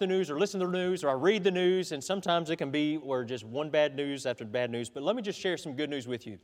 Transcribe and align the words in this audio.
the 0.00 0.06
news 0.06 0.30
or 0.30 0.38
listen 0.38 0.58
to 0.58 0.66
the 0.66 0.72
news 0.72 1.04
or 1.04 1.10
I 1.10 1.12
read 1.12 1.44
the 1.44 1.50
news, 1.52 1.92
and 1.92 2.02
sometimes 2.02 2.50
it 2.50 2.56
can 2.56 2.72
be 2.72 2.96
where 2.96 3.22
just 3.22 3.44
one 3.44 3.70
bad 3.70 3.94
news 3.94 4.26
after 4.26 4.44
bad 4.44 4.70
news. 4.70 4.90
But 4.90 5.04
let 5.04 5.14
me 5.14 5.22
just 5.22 5.38
share 5.38 5.56
some 5.56 5.74
good 5.74 5.88
news 5.88 6.08
with 6.08 6.26
you 6.26 6.38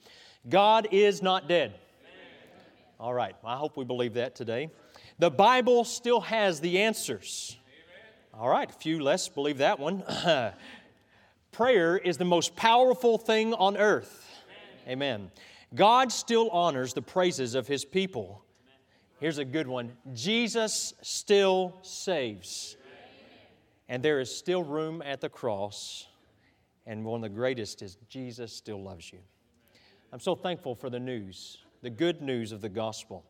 God 0.48 0.86
is 0.92 1.22
not 1.22 1.48
dead. 1.48 1.74
All 2.98 3.12
right, 3.12 3.34
I 3.44 3.56
hope 3.56 3.76
we 3.76 3.84
believe 3.84 4.14
that 4.14 4.34
today. 4.36 4.70
The 5.18 5.30
Bible 5.30 5.84
still 5.84 6.20
has 6.20 6.60
the 6.60 6.78
answers. 6.78 7.56
All 8.32 8.48
right, 8.48 8.70
a 8.70 8.72
few 8.72 9.02
less 9.02 9.28
believe 9.28 9.58
that 9.58 9.78
one. 9.78 10.04
Prayer 11.52 11.96
is 11.96 12.16
the 12.18 12.24
most 12.24 12.54
powerful 12.54 13.18
thing 13.18 13.54
on 13.54 13.76
earth. 13.76 14.30
Amen. 14.86 15.30
God 15.74 16.12
still 16.12 16.48
honors 16.50 16.92
the 16.92 17.02
praises 17.02 17.54
of 17.54 17.66
His 17.66 17.84
people. 17.84 18.44
Here's 19.20 19.38
a 19.38 19.44
good 19.44 19.66
one 19.66 19.92
Jesus 20.14 20.94
still 21.02 21.78
saves. 21.82 22.75
And 23.88 24.02
there 24.02 24.20
is 24.20 24.34
still 24.34 24.62
room 24.62 25.02
at 25.04 25.20
the 25.20 25.28
cross. 25.28 26.06
And 26.86 27.04
one 27.04 27.22
of 27.24 27.30
the 27.30 27.36
greatest 27.36 27.82
is 27.82 27.96
Jesus 28.08 28.52
still 28.52 28.82
loves 28.82 29.12
you. 29.12 29.18
I'm 30.12 30.20
so 30.20 30.34
thankful 30.34 30.74
for 30.74 30.88
the 30.88 31.00
news, 31.00 31.58
the 31.82 31.90
good 31.90 32.22
news 32.22 32.52
of 32.52 32.60
the 32.60 32.68
gospel. 32.68 33.24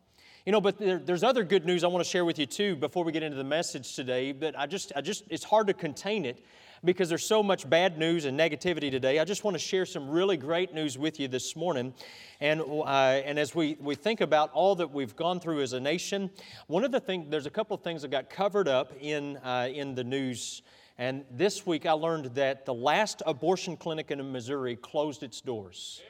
You 0.44 0.52
know, 0.52 0.60
but 0.60 0.78
there, 0.78 0.98
there's 0.98 1.24
other 1.24 1.42
good 1.42 1.64
news 1.64 1.82
I 1.82 1.88
want 1.88 2.04
to 2.04 2.10
share 2.10 2.24
with 2.24 2.38
you 2.38 2.46
too 2.46 2.76
before 2.76 3.02
we 3.02 3.12
get 3.12 3.22
into 3.22 3.36
the 3.36 3.44
message 3.44 3.94
today. 3.96 4.32
But 4.32 4.56
I 4.56 4.66
just, 4.66 4.92
I 4.94 5.00
just, 5.00 5.24
it's 5.28 5.42
hard 5.42 5.66
to 5.66 5.74
contain 5.74 6.24
it 6.24 6.44
because 6.86 7.08
there's 7.08 7.26
so 7.26 7.42
much 7.42 7.68
bad 7.68 7.98
news 7.98 8.24
and 8.24 8.38
negativity 8.38 8.90
today. 8.90 9.18
I 9.18 9.24
just 9.24 9.44
want 9.44 9.54
to 9.54 9.58
share 9.58 9.84
some 9.84 10.08
really 10.08 10.36
great 10.36 10.72
news 10.72 10.96
with 10.96 11.20
you 11.20 11.28
this 11.28 11.54
morning. 11.56 11.92
And, 12.40 12.62
uh, 12.62 12.86
and 13.24 13.38
as 13.38 13.54
we, 13.54 13.76
we 13.80 13.94
think 13.94 14.20
about 14.20 14.50
all 14.52 14.76
that 14.76 14.90
we've 14.90 15.14
gone 15.16 15.40
through 15.40 15.60
as 15.60 15.72
a 15.72 15.80
nation, 15.80 16.30
one 16.68 16.84
of 16.84 16.92
the 16.92 17.00
things, 17.00 17.26
there's 17.28 17.46
a 17.46 17.50
couple 17.50 17.74
of 17.74 17.82
things 17.82 18.02
that 18.02 18.10
got 18.10 18.30
covered 18.30 18.68
up 18.68 18.92
in, 19.00 19.36
uh, 19.38 19.68
in 19.70 19.94
the 19.94 20.04
news. 20.04 20.62
And 20.96 21.24
this 21.30 21.66
week 21.66 21.84
I 21.84 21.92
learned 21.92 22.26
that 22.36 22.64
the 22.64 22.74
last 22.74 23.22
abortion 23.26 23.76
clinic 23.76 24.10
in 24.10 24.32
Missouri 24.32 24.76
closed 24.76 25.22
its 25.22 25.40
doors. 25.40 26.00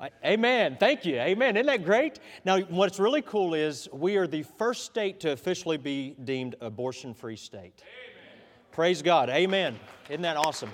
Amen. 0.00 0.10
Amen. 0.24 0.76
Thank 0.78 1.06
you. 1.06 1.16
Amen. 1.16 1.56
Isn't 1.56 1.66
that 1.66 1.84
great? 1.84 2.18
Now, 2.44 2.58
what's 2.60 2.98
really 2.98 3.22
cool 3.22 3.54
is 3.54 3.88
we 3.92 4.16
are 4.16 4.26
the 4.26 4.42
first 4.42 4.84
state 4.84 5.20
to 5.20 5.30
officially 5.30 5.78
be 5.78 6.16
deemed 6.24 6.56
abortion 6.60 7.14
free 7.14 7.36
state. 7.36 7.80
Amen. 7.80 8.13
Praise 8.74 9.02
God. 9.02 9.30
Amen. 9.30 9.78
Isn't 10.08 10.22
that 10.22 10.36
awesome? 10.36 10.70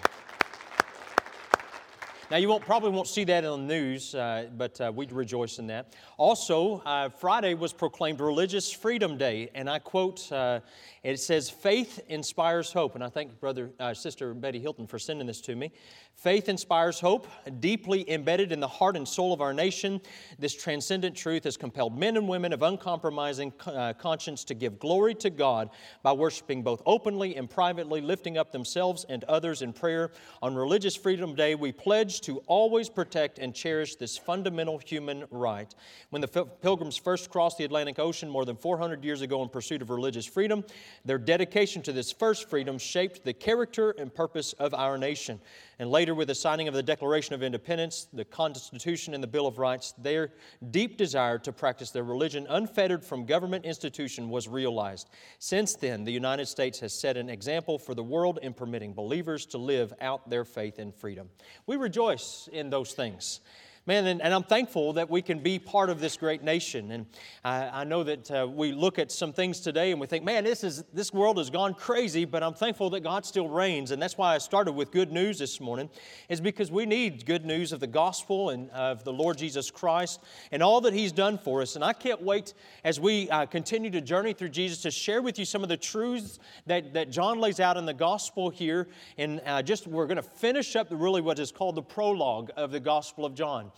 Now, 2.30 2.36
you 2.36 2.48
won't, 2.48 2.64
probably 2.64 2.90
won't 2.90 3.08
see 3.08 3.24
that 3.24 3.42
in 3.42 3.50
the 3.50 3.74
news, 3.74 4.14
uh, 4.14 4.50
but 4.56 4.80
uh, 4.80 4.92
we 4.94 5.04
rejoice 5.06 5.58
in 5.58 5.66
that. 5.66 5.94
Also, 6.16 6.78
uh, 6.86 7.08
Friday 7.08 7.54
was 7.54 7.72
proclaimed 7.72 8.20
Religious 8.20 8.70
Freedom 8.70 9.18
Day, 9.18 9.50
and 9.52 9.68
I 9.68 9.80
quote, 9.80 10.30
uh, 10.30 10.60
it 11.02 11.18
says, 11.18 11.50
Faith 11.50 11.98
inspires 12.08 12.72
hope. 12.72 12.94
And 12.94 13.02
I 13.02 13.08
thank 13.08 13.40
Brother, 13.40 13.70
uh, 13.80 13.94
Sister 13.94 14.32
Betty 14.32 14.60
Hilton 14.60 14.86
for 14.86 14.98
sending 14.98 15.26
this 15.26 15.40
to 15.40 15.56
me. 15.56 15.72
Faith 16.14 16.50
inspires 16.50 17.00
hope, 17.00 17.26
deeply 17.60 18.08
embedded 18.10 18.52
in 18.52 18.60
the 18.60 18.68
heart 18.68 18.94
and 18.94 19.08
soul 19.08 19.32
of 19.32 19.40
our 19.40 19.54
nation. 19.54 20.00
This 20.38 20.54
transcendent 20.54 21.16
truth 21.16 21.44
has 21.44 21.56
compelled 21.56 21.98
men 21.98 22.18
and 22.18 22.28
women 22.28 22.52
of 22.52 22.62
uncompromising 22.62 23.54
uh, 23.64 23.94
conscience 23.94 24.44
to 24.44 24.54
give 24.54 24.78
glory 24.78 25.14
to 25.14 25.30
God 25.30 25.70
by 26.02 26.12
worshiping 26.12 26.62
both 26.62 26.82
openly 26.84 27.36
and 27.36 27.48
privately, 27.48 28.02
lifting 28.02 28.36
up 28.36 28.52
themselves 28.52 29.06
and 29.08 29.24
others 29.24 29.62
in 29.62 29.72
prayer. 29.72 30.10
On 30.42 30.54
Religious 30.54 30.94
Freedom 30.94 31.34
Day, 31.34 31.54
we 31.54 31.72
pledge 31.72 32.19
to 32.20 32.38
always 32.46 32.88
protect 32.88 33.38
and 33.38 33.54
cherish 33.54 33.96
this 33.96 34.16
fundamental 34.16 34.78
human 34.78 35.24
right. 35.30 35.74
When 36.10 36.22
the 36.22 36.28
Pilgrims 36.28 36.96
first 36.96 37.30
crossed 37.30 37.58
the 37.58 37.64
Atlantic 37.64 37.98
Ocean 37.98 38.28
more 38.28 38.44
than 38.44 38.56
400 38.56 39.04
years 39.04 39.22
ago 39.22 39.42
in 39.42 39.48
pursuit 39.48 39.82
of 39.82 39.90
religious 39.90 40.26
freedom, 40.26 40.64
their 41.04 41.18
dedication 41.18 41.82
to 41.82 41.92
this 41.92 42.12
first 42.12 42.48
freedom 42.48 42.78
shaped 42.78 43.24
the 43.24 43.32
character 43.32 43.90
and 43.92 44.14
purpose 44.14 44.52
of 44.54 44.74
our 44.74 44.98
nation. 44.98 45.40
And 45.80 45.90
later, 45.90 46.14
with 46.14 46.28
the 46.28 46.34
signing 46.34 46.68
of 46.68 46.74
the 46.74 46.82
Declaration 46.82 47.34
of 47.34 47.42
Independence, 47.42 48.06
the 48.12 48.26
Constitution, 48.26 49.14
and 49.14 49.22
the 49.22 49.26
Bill 49.26 49.46
of 49.46 49.56
Rights, 49.56 49.94
their 49.96 50.28
deep 50.70 50.98
desire 50.98 51.38
to 51.38 51.52
practice 51.52 51.90
their 51.90 52.04
religion 52.04 52.46
unfettered 52.50 53.02
from 53.02 53.24
government 53.24 53.64
institution 53.64 54.28
was 54.28 54.46
realized. 54.46 55.08
Since 55.38 55.76
then, 55.76 56.04
the 56.04 56.12
United 56.12 56.48
States 56.48 56.80
has 56.80 57.00
set 57.00 57.16
an 57.16 57.30
example 57.30 57.78
for 57.78 57.94
the 57.94 58.04
world 58.04 58.40
in 58.42 58.52
permitting 58.52 58.92
believers 58.92 59.46
to 59.46 59.56
live 59.56 59.94
out 60.02 60.28
their 60.28 60.44
faith 60.44 60.78
in 60.78 60.92
freedom. 60.92 61.30
We 61.66 61.76
rejoice 61.76 62.46
in 62.52 62.68
those 62.68 62.92
things. 62.92 63.40
Man, 63.86 64.06
and, 64.06 64.20
and, 64.20 64.34
I'm 64.34 64.42
thankful 64.42 64.92
that 64.92 65.08
we 65.08 65.22
can 65.22 65.38
be 65.38 65.58
part 65.58 65.88
of 65.88 66.00
this 66.00 66.18
great 66.18 66.42
nation. 66.42 66.90
And 66.90 67.06
I, 67.42 67.80
I 67.80 67.84
know 67.84 68.04
that 68.04 68.30
uh, 68.30 68.46
we 68.46 68.72
look 68.72 68.98
at 68.98 69.10
some 69.10 69.32
things 69.32 69.58
today 69.58 69.90
and 69.90 69.98
we 69.98 70.06
think, 70.06 70.22
man, 70.22 70.44
this, 70.44 70.62
is, 70.62 70.84
this 70.92 71.14
world 71.14 71.38
has 71.38 71.48
gone 71.48 71.72
crazy, 71.72 72.26
but 72.26 72.42
I'm 72.42 72.52
thankful 72.52 72.90
that 72.90 73.00
God 73.00 73.24
still 73.24 73.48
reigns. 73.48 73.90
And 73.90 74.00
that's 74.00 74.18
why 74.18 74.34
I 74.34 74.38
started 74.38 74.72
with 74.72 74.90
good 74.90 75.10
news 75.10 75.38
this 75.38 75.60
morning, 75.60 75.88
is 76.28 76.42
because 76.42 76.70
we 76.70 76.84
need 76.84 77.24
good 77.24 77.46
news 77.46 77.72
of 77.72 77.80
the 77.80 77.86
gospel 77.86 78.50
and 78.50 78.68
of 78.72 79.02
the 79.02 79.14
Lord 79.14 79.38
Jesus 79.38 79.70
Christ 79.70 80.20
and 80.52 80.62
all 80.62 80.82
that 80.82 80.92
He's 80.92 81.10
done 81.10 81.38
for 81.38 81.62
us. 81.62 81.74
And 81.74 81.82
I 81.82 81.94
can't 81.94 82.20
wait 82.20 82.52
as 82.84 83.00
we 83.00 83.30
uh, 83.30 83.46
continue 83.46 83.90
to 83.92 84.02
journey 84.02 84.34
through 84.34 84.50
Jesus 84.50 84.82
to 84.82 84.90
share 84.90 85.22
with 85.22 85.38
you 85.38 85.46
some 85.46 85.62
of 85.62 85.70
the 85.70 85.78
truths 85.78 86.38
that, 86.66 86.92
that 86.92 87.08
John 87.10 87.40
lays 87.40 87.60
out 87.60 87.78
in 87.78 87.86
the 87.86 87.94
gospel 87.94 88.50
here. 88.50 88.88
And 89.16 89.40
uh, 89.46 89.62
just 89.62 89.86
we're 89.86 90.06
going 90.06 90.16
to 90.16 90.22
finish 90.22 90.76
up 90.76 90.88
really 90.90 91.22
what 91.22 91.38
is 91.38 91.50
called 91.50 91.76
the 91.76 91.82
prologue 91.82 92.50
of 92.58 92.72
the 92.72 92.80
gospel 92.80 93.24
of 93.24 93.34
John. 93.34 93.72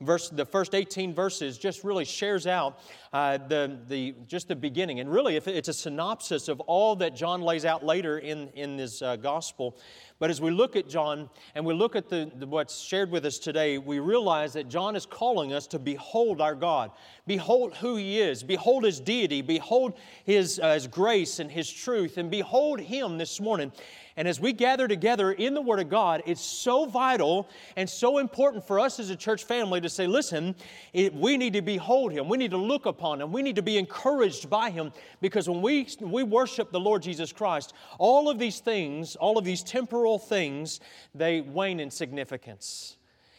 Verse, 0.00 0.28
the 0.28 0.44
first 0.44 0.76
18 0.76 1.12
verses 1.12 1.58
just 1.58 1.82
really 1.82 2.04
shares 2.04 2.46
out 2.46 2.78
uh, 3.12 3.36
the, 3.36 3.78
the, 3.88 4.14
just 4.28 4.46
the 4.46 4.54
beginning. 4.54 5.00
And 5.00 5.10
really, 5.10 5.34
if 5.34 5.48
it's 5.48 5.68
a 5.68 5.72
synopsis 5.72 6.46
of 6.46 6.60
all 6.60 6.94
that 6.96 7.16
John 7.16 7.42
lays 7.42 7.64
out 7.64 7.84
later 7.84 8.18
in, 8.18 8.48
in 8.54 8.76
this 8.76 9.02
uh, 9.02 9.16
gospel. 9.16 9.76
But 10.20 10.30
as 10.30 10.40
we 10.40 10.52
look 10.52 10.76
at 10.76 10.88
John 10.88 11.28
and 11.56 11.66
we 11.66 11.74
look 11.74 11.96
at 11.96 12.08
the, 12.08 12.30
the, 12.36 12.46
what's 12.46 12.78
shared 12.78 13.10
with 13.10 13.26
us 13.26 13.38
today, 13.38 13.78
we 13.78 13.98
realize 13.98 14.52
that 14.52 14.68
John 14.68 14.94
is 14.94 15.04
calling 15.04 15.52
us 15.52 15.66
to 15.68 15.80
behold 15.80 16.40
our 16.40 16.54
God. 16.54 16.92
Behold 17.26 17.74
who 17.74 17.96
He 17.96 18.20
is. 18.20 18.44
Behold 18.44 18.84
His 18.84 19.00
deity. 19.00 19.42
Behold 19.42 19.94
His, 20.24 20.60
uh, 20.60 20.74
His 20.74 20.86
grace 20.86 21.40
and 21.40 21.50
His 21.50 21.68
truth. 21.68 22.18
And 22.18 22.30
behold 22.30 22.78
Him 22.78 23.18
this 23.18 23.40
morning. 23.40 23.72
And 24.18 24.26
as 24.26 24.40
we 24.40 24.52
gather 24.52 24.88
together 24.88 25.30
in 25.30 25.54
the 25.54 25.62
Word 25.62 25.78
of 25.78 25.88
God, 25.88 26.24
it's 26.26 26.40
so 26.40 26.86
vital 26.86 27.48
and 27.76 27.88
so 27.88 28.18
important 28.18 28.66
for 28.66 28.80
us 28.80 28.98
as 28.98 29.10
a 29.10 29.16
church 29.16 29.44
family 29.44 29.80
to 29.80 29.87
say, 29.88 30.06
listen, 30.06 30.54
it, 30.92 31.14
we 31.14 31.36
need 31.36 31.54
to 31.54 31.62
behold 31.62 32.12
Him. 32.12 32.28
We 32.28 32.36
need 32.36 32.50
to 32.50 32.58
look 32.58 32.86
upon 32.86 33.20
Him. 33.20 33.32
We 33.32 33.42
need 33.42 33.56
to 33.56 33.62
be 33.62 33.78
encouraged 33.78 34.50
by 34.50 34.70
Him 34.70 34.92
because 35.20 35.48
when 35.48 35.62
we, 35.62 35.88
we 36.00 36.22
worship 36.22 36.70
the 36.70 36.80
Lord 36.80 37.02
Jesus 37.02 37.32
Christ, 37.32 37.72
all 37.98 38.28
of 38.28 38.38
these 38.38 38.60
things, 38.60 39.16
all 39.16 39.38
of 39.38 39.44
these 39.44 39.62
temporal 39.62 40.18
things, 40.18 40.80
they 41.14 41.40
wane 41.40 41.80
in 41.80 41.90
significance. 41.90 42.97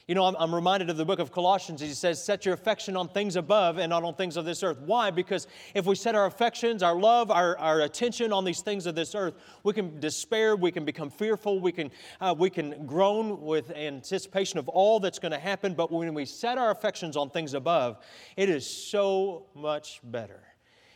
You 0.10 0.16
know, 0.16 0.26
I'm, 0.26 0.36
I'm, 0.40 0.56
reminded 0.56 0.90
of 0.90 0.98
the 0.98 1.06
book 1.06 1.20
of 1.20 1.32
Colossians. 1.32 1.82
He 1.82 1.90
says, 1.90 2.20
Set 2.24 2.44
your 2.44 2.56
affection 2.56 2.98
on 2.98 3.10
things 3.10 3.36
above 3.36 3.78
and 3.78 3.92
not 3.92 4.04
on 4.04 4.16
things 4.16 4.38
of 4.38 4.44
this 4.44 4.64
earth. 4.64 4.80
Why? 4.80 5.12
Because 5.12 5.46
if 5.76 5.86
we 5.86 5.94
set 5.94 6.16
our 6.16 6.26
affections, 6.26 6.82
our 6.82 6.96
love, 6.96 7.30
our, 7.30 7.56
our 7.60 7.82
attention 7.82 8.34
on 8.34 8.44
these 8.44 8.62
things 8.62 8.88
of 8.88 8.96
this 8.96 9.14
earth, 9.14 9.36
we 9.62 9.72
can 9.72 10.00
despair, 10.00 10.56
we 10.56 10.72
can 10.72 10.84
become 10.84 11.12
fearful, 11.12 11.60
we 11.60 11.72
can, 11.72 11.92
uh, 12.22 12.34
we 12.36 12.50
can 12.50 12.88
groan 12.88 13.40
with 13.40 13.70
anticipation 13.70 14.58
of 14.58 14.68
all 14.68 15.00
that's 15.00 15.20
going 15.20 15.32
to 15.32 15.38
happen. 15.38 15.76
But 15.76 15.92
when 15.92 16.12
we 16.16 16.26
set 16.26 16.58
our 16.58 16.72
affections 16.72 17.16
on 17.16 17.30
things 17.30 17.54
above, 17.54 18.04
it 18.36 18.50
is 18.50 18.66
so 18.66 19.46
much 19.54 20.02
better. 20.04 20.42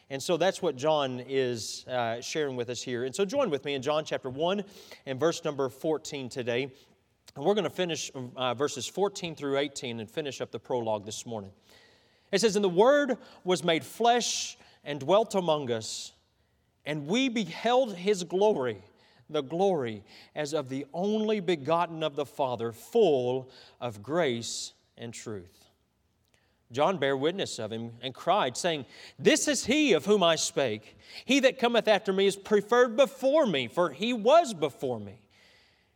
And 0.09 0.23
so 0.23 0.37
that's 0.37 0.59
what 0.59 0.75
John 0.75 1.23
is 1.27 1.85
uh, 1.87 2.19
sharing 2.19 2.55
with 2.55 2.71
us 2.71 2.81
here. 2.81 3.05
And 3.05 3.13
so 3.13 3.25
join 3.25 3.51
with 3.51 3.63
me 3.63 3.75
in 3.75 3.83
John 3.83 4.05
chapter 4.05 4.31
1 4.31 4.63
and 5.05 5.19
verse 5.19 5.45
number 5.45 5.69
14 5.69 6.29
today. 6.29 6.71
And 7.35 7.43
we're 7.43 7.55
going 7.55 7.63
to 7.63 7.69
finish 7.69 8.11
uh, 8.35 8.53
verses 8.53 8.85
14 8.85 9.35
through 9.35 9.57
18 9.57 9.99
and 9.99 10.09
finish 10.09 10.39
up 10.39 10.51
the 10.51 10.59
prologue 10.59 11.05
this 11.05 11.25
morning. 11.25 11.51
It 12.31 12.41
says, 12.41 12.55
And 12.55 12.63
the 12.63 12.69
Word 12.69 13.17
was 13.43 13.63
made 13.63 13.83
flesh 13.83 14.57
and 14.83 14.99
dwelt 14.99 15.33
among 15.33 15.71
us, 15.71 16.11
and 16.85 17.07
we 17.07 17.29
beheld 17.29 17.95
his 17.95 18.23
glory, 18.23 18.83
the 19.29 19.41
glory 19.41 20.03
as 20.35 20.53
of 20.53 20.69
the 20.69 20.85
only 20.93 21.39
begotten 21.39 22.03
of 22.03 22.15
the 22.15 22.25
Father, 22.25 22.71
full 22.71 23.49
of 23.81 24.03
grace 24.03 24.73
and 24.95 25.11
truth. 25.11 25.65
John 26.71 26.97
bare 26.97 27.17
witness 27.17 27.57
of 27.59 27.71
him 27.71 27.93
and 28.01 28.13
cried, 28.13 28.57
saying, 28.57 28.85
This 29.17 29.47
is 29.47 29.65
he 29.65 29.93
of 29.93 30.05
whom 30.05 30.21
I 30.21 30.35
spake. 30.35 30.97
He 31.25 31.39
that 31.41 31.59
cometh 31.59 31.87
after 31.87 32.11
me 32.13 32.27
is 32.27 32.35
preferred 32.35 32.95
before 32.95 33.45
me, 33.45 33.67
for 33.67 33.91
he 33.91 34.11
was 34.13 34.53
before 34.53 34.99
me 34.99 35.22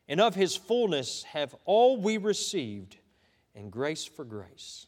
and 0.07 0.21
of 0.21 0.35
his 0.35 0.55
fullness 0.55 1.23
have 1.23 1.55
all 1.65 1.97
we 1.97 2.17
received, 2.17 2.97
and 3.55 3.71
grace 3.71 4.05
for 4.05 4.23
grace. 4.23 4.87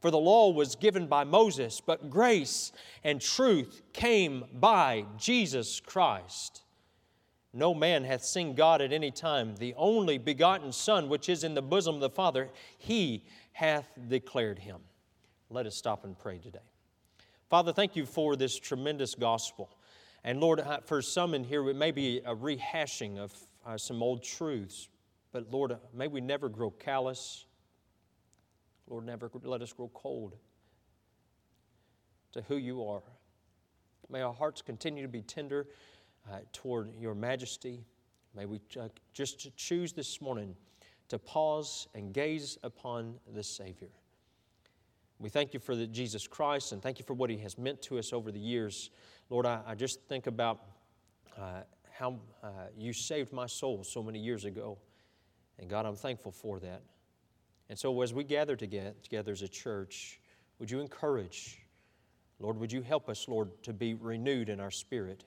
For 0.00 0.10
the 0.10 0.18
law 0.18 0.50
was 0.50 0.76
given 0.76 1.06
by 1.06 1.24
Moses, 1.24 1.80
but 1.84 2.08
grace 2.08 2.72
and 3.04 3.20
truth 3.20 3.82
came 3.92 4.44
by 4.54 5.04
Jesus 5.18 5.78
Christ. 5.78 6.62
No 7.52 7.74
man 7.74 8.04
hath 8.04 8.24
seen 8.24 8.54
God 8.54 8.80
at 8.80 8.92
any 8.92 9.10
time. 9.10 9.56
The 9.56 9.74
only 9.76 10.16
begotten 10.16 10.72
Son, 10.72 11.08
which 11.08 11.28
is 11.28 11.44
in 11.44 11.54
the 11.54 11.62
bosom 11.62 11.96
of 11.96 12.00
the 12.00 12.08
Father, 12.08 12.48
he 12.78 13.24
hath 13.52 13.88
declared 14.08 14.60
him. 14.60 14.80
Let 15.50 15.66
us 15.66 15.76
stop 15.76 16.04
and 16.04 16.18
pray 16.18 16.38
today. 16.38 16.60
Father, 17.50 17.72
thank 17.72 17.96
you 17.96 18.06
for 18.06 18.36
this 18.36 18.58
tremendous 18.58 19.14
gospel. 19.14 19.68
And 20.22 20.40
Lord, 20.40 20.62
for 20.84 21.02
some 21.02 21.34
in 21.34 21.44
here, 21.44 21.68
it 21.68 21.76
may 21.76 21.90
be 21.90 22.18
a 22.24 22.34
rehashing 22.34 23.18
of 23.18 23.34
uh, 23.66 23.76
some 23.76 24.02
old 24.02 24.22
truths. 24.22 24.88
But 25.32 25.50
Lord, 25.50 25.76
may 25.94 26.08
we 26.08 26.20
never 26.20 26.48
grow 26.48 26.70
callous. 26.70 27.46
Lord, 28.88 29.06
never 29.06 29.30
let 29.44 29.62
us 29.62 29.72
grow 29.72 29.90
cold 29.94 30.36
to 32.32 32.42
who 32.42 32.56
you 32.56 32.84
are. 32.84 33.02
May 34.08 34.22
our 34.22 34.32
hearts 34.32 34.62
continue 34.62 35.02
to 35.02 35.08
be 35.08 35.22
tender 35.22 35.68
uh, 36.30 36.38
toward 36.52 36.90
your 36.98 37.14
majesty. 37.14 37.84
May 38.34 38.46
we 38.46 38.60
uh, 38.80 38.88
just 39.12 39.56
choose 39.56 39.92
this 39.92 40.20
morning 40.20 40.54
to 41.08 41.18
pause 41.18 41.88
and 41.94 42.12
gaze 42.12 42.58
upon 42.62 43.14
the 43.34 43.42
Savior. 43.42 43.88
We 45.18 45.28
thank 45.28 45.52
you 45.52 45.60
for 45.60 45.76
the 45.76 45.86
Jesus 45.86 46.26
Christ 46.26 46.72
and 46.72 46.80
thank 46.80 46.98
you 46.98 47.04
for 47.04 47.14
what 47.14 47.30
he 47.30 47.36
has 47.38 47.58
meant 47.58 47.82
to 47.82 47.98
us 47.98 48.12
over 48.12 48.32
the 48.32 48.40
years. 48.40 48.90
Lord, 49.28 49.44
I, 49.44 49.60
I 49.66 49.74
just 49.74 50.00
think 50.08 50.26
about 50.26 50.60
uh, 51.38 51.62
how 52.00 52.18
uh, 52.42 52.48
you 52.78 52.94
saved 52.94 53.30
my 53.30 53.44
soul 53.44 53.84
so 53.84 54.02
many 54.02 54.18
years 54.18 54.46
ago. 54.46 54.78
And 55.58 55.68
God, 55.68 55.84
I'm 55.84 55.96
thankful 55.96 56.32
for 56.32 56.58
that. 56.60 56.80
And 57.68 57.78
so 57.78 58.00
as 58.00 58.14
we 58.14 58.24
gather 58.24 58.56
together, 58.56 59.32
as 59.32 59.42
a 59.42 59.48
church, 59.48 60.18
would 60.58 60.70
you 60.70 60.80
encourage, 60.80 61.58
Lord, 62.38 62.58
would 62.58 62.72
you 62.72 62.80
help 62.80 63.10
us, 63.10 63.28
Lord, 63.28 63.50
to 63.64 63.74
be 63.74 63.92
renewed 63.92 64.48
in 64.48 64.60
our 64.60 64.70
spirit 64.70 65.24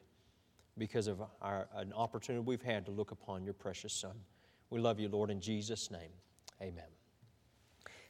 because 0.75 1.05
of 1.05 1.21
our, 1.43 1.67
an 1.75 1.93
opportunity 1.93 2.43
we've 2.43 2.63
had 2.63 2.87
to 2.87 2.91
look 2.91 3.11
upon 3.11 3.43
your 3.43 3.53
precious 3.53 3.93
Son. 3.93 4.15
We 4.71 4.79
love 4.79 4.99
you, 4.99 5.09
Lord, 5.09 5.29
in 5.29 5.39
Jesus' 5.39 5.91
name. 5.91 6.09
Amen. 6.59 6.89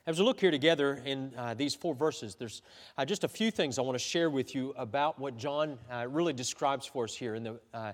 As 0.06 0.20
we 0.20 0.26
look 0.26 0.40
here 0.40 0.52
together 0.52 1.02
in 1.06 1.34
uh, 1.38 1.54
these 1.54 1.76
four 1.76 1.96
verses, 1.96 2.36
there's 2.36 2.62
uh, 2.98 3.06
just 3.06 3.24
a 3.24 3.28
few 3.30 3.52
things 3.52 3.80
I 3.80 3.84
want 3.84 3.96
to 3.98 4.04
share 4.04 4.30
with 4.30 4.54
you 4.54 4.74
about 4.78 5.18
what 5.18 5.38
John 5.38 5.78
uh, 5.90 6.08
really 6.10 6.34
describes 6.34 6.86
for 6.86 7.06
us 7.06 7.16
here 7.16 7.36
in 7.36 7.44
the, 7.44 7.60
uh, 7.74 7.94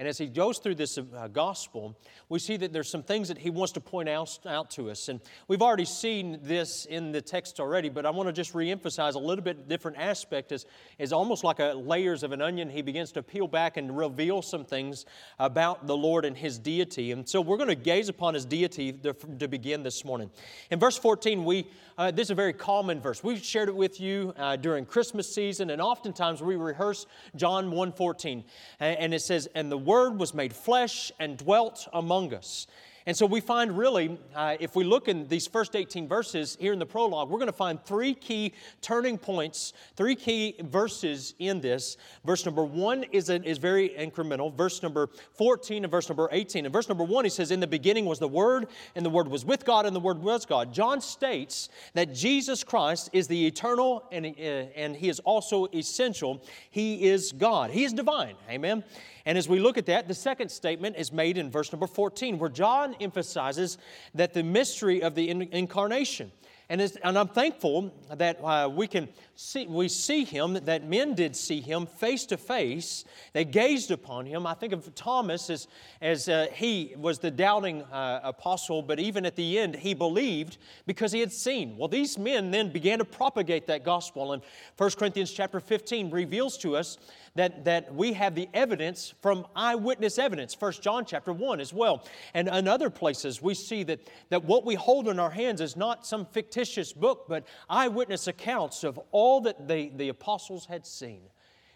and 0.00 0.08
as 0.08 0.16
he 0.16 0.28
goes 0.28 0.56
through 0.56 0.76
this 0.76 0.96
uh, 0.96 1.28
gospel, 1.28 1.94
we 2.30 2.38
see 2.38 2.56
that 2.56 2.72
there's 2.72 2.88
some 2.88 3.02
things 3.02 3.28
that 3.28 3.36
he 3.36 3.50
wants 3.50 3.72
to 3.72 3.82
point 3.82 4.08
out, 4.08 4.38
out 4.46 4.70
to 4.70 4.88
us. 4.90 5.10
And 5.10 5.20
we've 5.46 5.60
already 5.60 5.84
seen 5.84 6.38
this 6.42 6.86
in 6.86 7.12
the 7.12 7.20
text 7.20 7.60
already, 7.60 7.90
but 7.90 8.06
I 8.06 8.10
want 8.10 8.26
to 8.26 8.32
just 8.32 8.54
reemphasize 8.54 9.14
a 9.14 9.18
little 9.18 9.44
bit 9.44 9.68
different 9.68 9.98
aspect 9.98 10.52
as, 10.52 10.64
as 10.98 11.12
almost 11.12 11.44
like 11.44 11.58
a 11.58 11.74
layers 11.74 12.22
of 12.22 12.32
an 12.32 12.40
onion. 12.40 12.70
He 12.70 12.80
begins 12.80 13.12
to 13.12 13.22
peel 13.22 13.46
back 13.46 13.76
and 13.76 13.94
reveal 13.94 14.40
some 14.40 14.64
things 14.64 15.04
about 15.38 15.86
the 15.86 15.98
Lord 15.98 16.24
and 16.24 16.34
his 16.34 16.58
deity. 16.58 17.12
And 17.12 17.28
so 17.28 17.42
we're 17.42 17.58
going 17.58 17.68
to 17.68 17.74
gaze 17.74 18.08
upon 18.08 18.32
his 18.32 18.46
deity 18.46 18.94
to, 18.94 19.12
to 19.12 19.48
begin 19.48 19.82
this 19.82 20.02
morning. 20.02 20.30
In 20.70 20.78
verse 20.78 20.96
14, 20.96 21.44
we 21.44 21.66
uh, 22.00 22.10
this 22.10 22.28
is 22.28 22.30
a 22.30 22.34
very 22.34 22.54
common 22.54 22.98
verse. 22.98 23.22
We've 23.22 23.44
shared 23.44 23.68
it 23.68 23.76
with 23.76 24.00
you 24.00 24.32
uh, 24.38 24.56
during 24.56 24.86
Christmas 24.86 25.34
season, 25.34 25.68
and 25.68 25.82
oftentimes 25.82 26.42
we 26.42 26.56
rehearse 26.56 27.04
John 27.36 27.70
1.14. 27.70 28.42
And 28.80 29.12
it 29.12 29.20
says, 29.20 29.50
And 29.54 29.70
the 29.70 29.76
Word 29.90 30.20
was 30.20 30.34
made 30.34 30.52
flesh 30.52 31.10
and 31.18 31.36
dwelt 31.36 31.88
among 31.92 32.32
us. 32.32 32.68
And 33.06 33.16
so 33.16 33.26
we 33.26 33.40
find 33.40 33.76
really, 33.76 34.18
uh, 34.36 34.56
if 34.60 34.76
we 34.76 34.84
look 34.84 35.08
in 35.08 35.26
these 35.26 35.48
first 35.48 35.74
18 35.74 36.06
verses 36.06 36.56
here 36.60 36.72
in 36.72 36.78
the 36.78 36.86
prologue, 36.86 37.28
we're 37.28 37.40
going 37.40 37.50
to 37.50 37.52
find 37.52 37.84
three 37.84 38.14
key 38.14 38.52
turning 38.82 39.18
points, 39.18 39.72
three 39.96 40.14
key 40.14 40.54
verses 40.60 41.34
in 41.40 41.60
this. 41.60 41.96
Verse 42.24 42.44
number 42.44 42.62
one 42.62 43.04
is, 43.10 43.30
a, 43.30 43.42
is 43.42 43.58
very 43.58 43.88
incremental. 43.88 44.54
Verse 44.54 44.80
number 44.80 45.08
14 45.32 45.82
and 45.82 45.90
verse 45.90 46.08
number 46.08 46.28
18. 46.30 46.66
In 46.66 46.70
verse 46.70 46.88
number 46.88 47.02
one, 47.02 47.24
he 47.24 47.30
says, 47.30 47.50
In 47.50 47.58
the 47.58 47.66
beginning 47.66 48.04
was 48.04 48.20
the 48.20 48.28
Word, 48.28 48.68
and 48.94 49.04
the 49.04 49.10
Word 49.10 49.26
was 49.26 49.44
with 49.44 49.64
God, 49.64 49.86
and 49.86 49.96
the 49.96 49.98
Word 49.98 50.22
was 50.22 50.46
God. 50.46 50.72
John 50.72 51.00
states 51.00 51.68
that 51.94 52.14
Jesus 52.14 52.62
Christ 52.62 53.10
is 53.12 53.26
the 53.26 53.44
eternal, 53.44 54.04
and, 54.12 54.26
uh, 54.26 54.38
and 54.76 54.94
he 54.94 55.08
is 55.08 55.18
also 55.18 55.66
essential. 55.74 56.44
He 56.70 57.08
is 57.08 57.32
God, 57.32 57.70
he 57.72 57.82
is 57.82 57.92
divine. 57.92 58.36
Amen. 58.48 58.84
And 59.26 59.36
as 59.36 59.48
we 59.48 59.58
look 59.58 59.78
at 59.78 59.86
that, 59.86 60.08
the 60.08 60.14
second 60.14 60.48
statement 60.50 60.96
is 60.96 61.12
made 61.12 61.38
in 61.38 61.50
verse 61.50 61.72
number 61.72 61.86
14, 61.86 62.38
where 62.38 62.50
John 62.50 62.94
emphasizes 63.00 63.78
that 64.14 64.32
the 64.34 64.42
mystery 64.42 65.02
of 65.02 65.14
the 65.14 65.28
incarnation. 65.30 66.32
And, 66.70 66.80
and 67.02 67.18
I'm 67.18 67.26
thankful 67.26 67.92
that 68.14 68.38
uh, 68.44 68.70
we 68.72 68.86
can 68.86 69.08
see, 69.34 69.66
we 69.66 69.88
see 69.88 70.22
him, 70.22 70.54
that 70.54 70.88
men 70.88 71.16
did 71.16 71.34
see 71.34 71.60
him 71.60 71.84
face 71.84 72.26
to 72.26 72.36
face. 72.36 73.04
They 73.32 73.44
gazed 73.44 73.90
upon 73.90 74.24
him. 74.24 74.46
I 74.46 74.54
think 74.54 74.72
of 74.72 74.94
Thomas 74.94 75.50
as, 75.50 75.66
as 76.00 76.28
uh, 76.28 76.46
he 76.52 76.94
was 76.96 77.18
the 77.18 77.30
doubting 77.32 77.82
uh, 77.82 78.20
apostle, 78.22 78.82
but 78.82 79.00
even 79.00 79.26
at 79.26 79.34
the 79.34 79.58
end, 79.58 79.74
he 79.74 79.94
believed 79.94 80.58
because 80.86 81.10
he 81.10 81.18
had 81.18 81.32
seen. 81.32 81.76
Well, 81.76 81.88
these 81.88 82.16
men 82.16 82.52
then 82.52 82.70
began 82.70 82.98
to 82.98 83.04
propagate 83.04 83.66
that 83.66 83.82
gospel. 83.82 84.32
And 84.32 84.40
1 84.76 84.90
Corinthians 84.92 85.32
chapter 85.32 85.58
15 85.58 86.12
reveals 86.12 86.56
to 86.58 86.76
us 86.76 86.98
that, 87.34 87.64
that 87.64 87.92
we 87.92 88.12
have 88.12 88.36
the 88.36 88.48
evidence 88.54 89.14
from 89.22 89.46
eyewitness 89.56 90.18
evidence, 90.18 90.54
1 90.58 90.72
John 90.80 91.04
chapter 91.04 91.32
1 91.32 91.58
as 91.58 91.72
well. 91.72 92.04
And 92.34 92.46
in 92.46 92.68
other 92.68 92.90
places, 92.90 93.42
we 93.42 93.54
see 93.54 93.82
that, 93.84 94.00
that 94.28 94.44
what 94.44 94.64
we 94.64 94.76
hold 94.76 95.08
in 95.08 95.18
our 95.18 95.30
hands 95.30 95.60
is 95.60 95.76
not 95.76 96.06
some 96.06 96.26
fictitious 96.26 96.59
book, 96.92 97.26
but 97.28 97.46
eyewitness 97.68 98.26
accounts 98.26 98.84
of 98.84 98.98
all 99.10 99.40
that 99.42 99.68
the, 99.68 99.90
the 99.96 100.08
apostles 100.08 100.66
had 100.66 100.86
seen. 100.86 101.22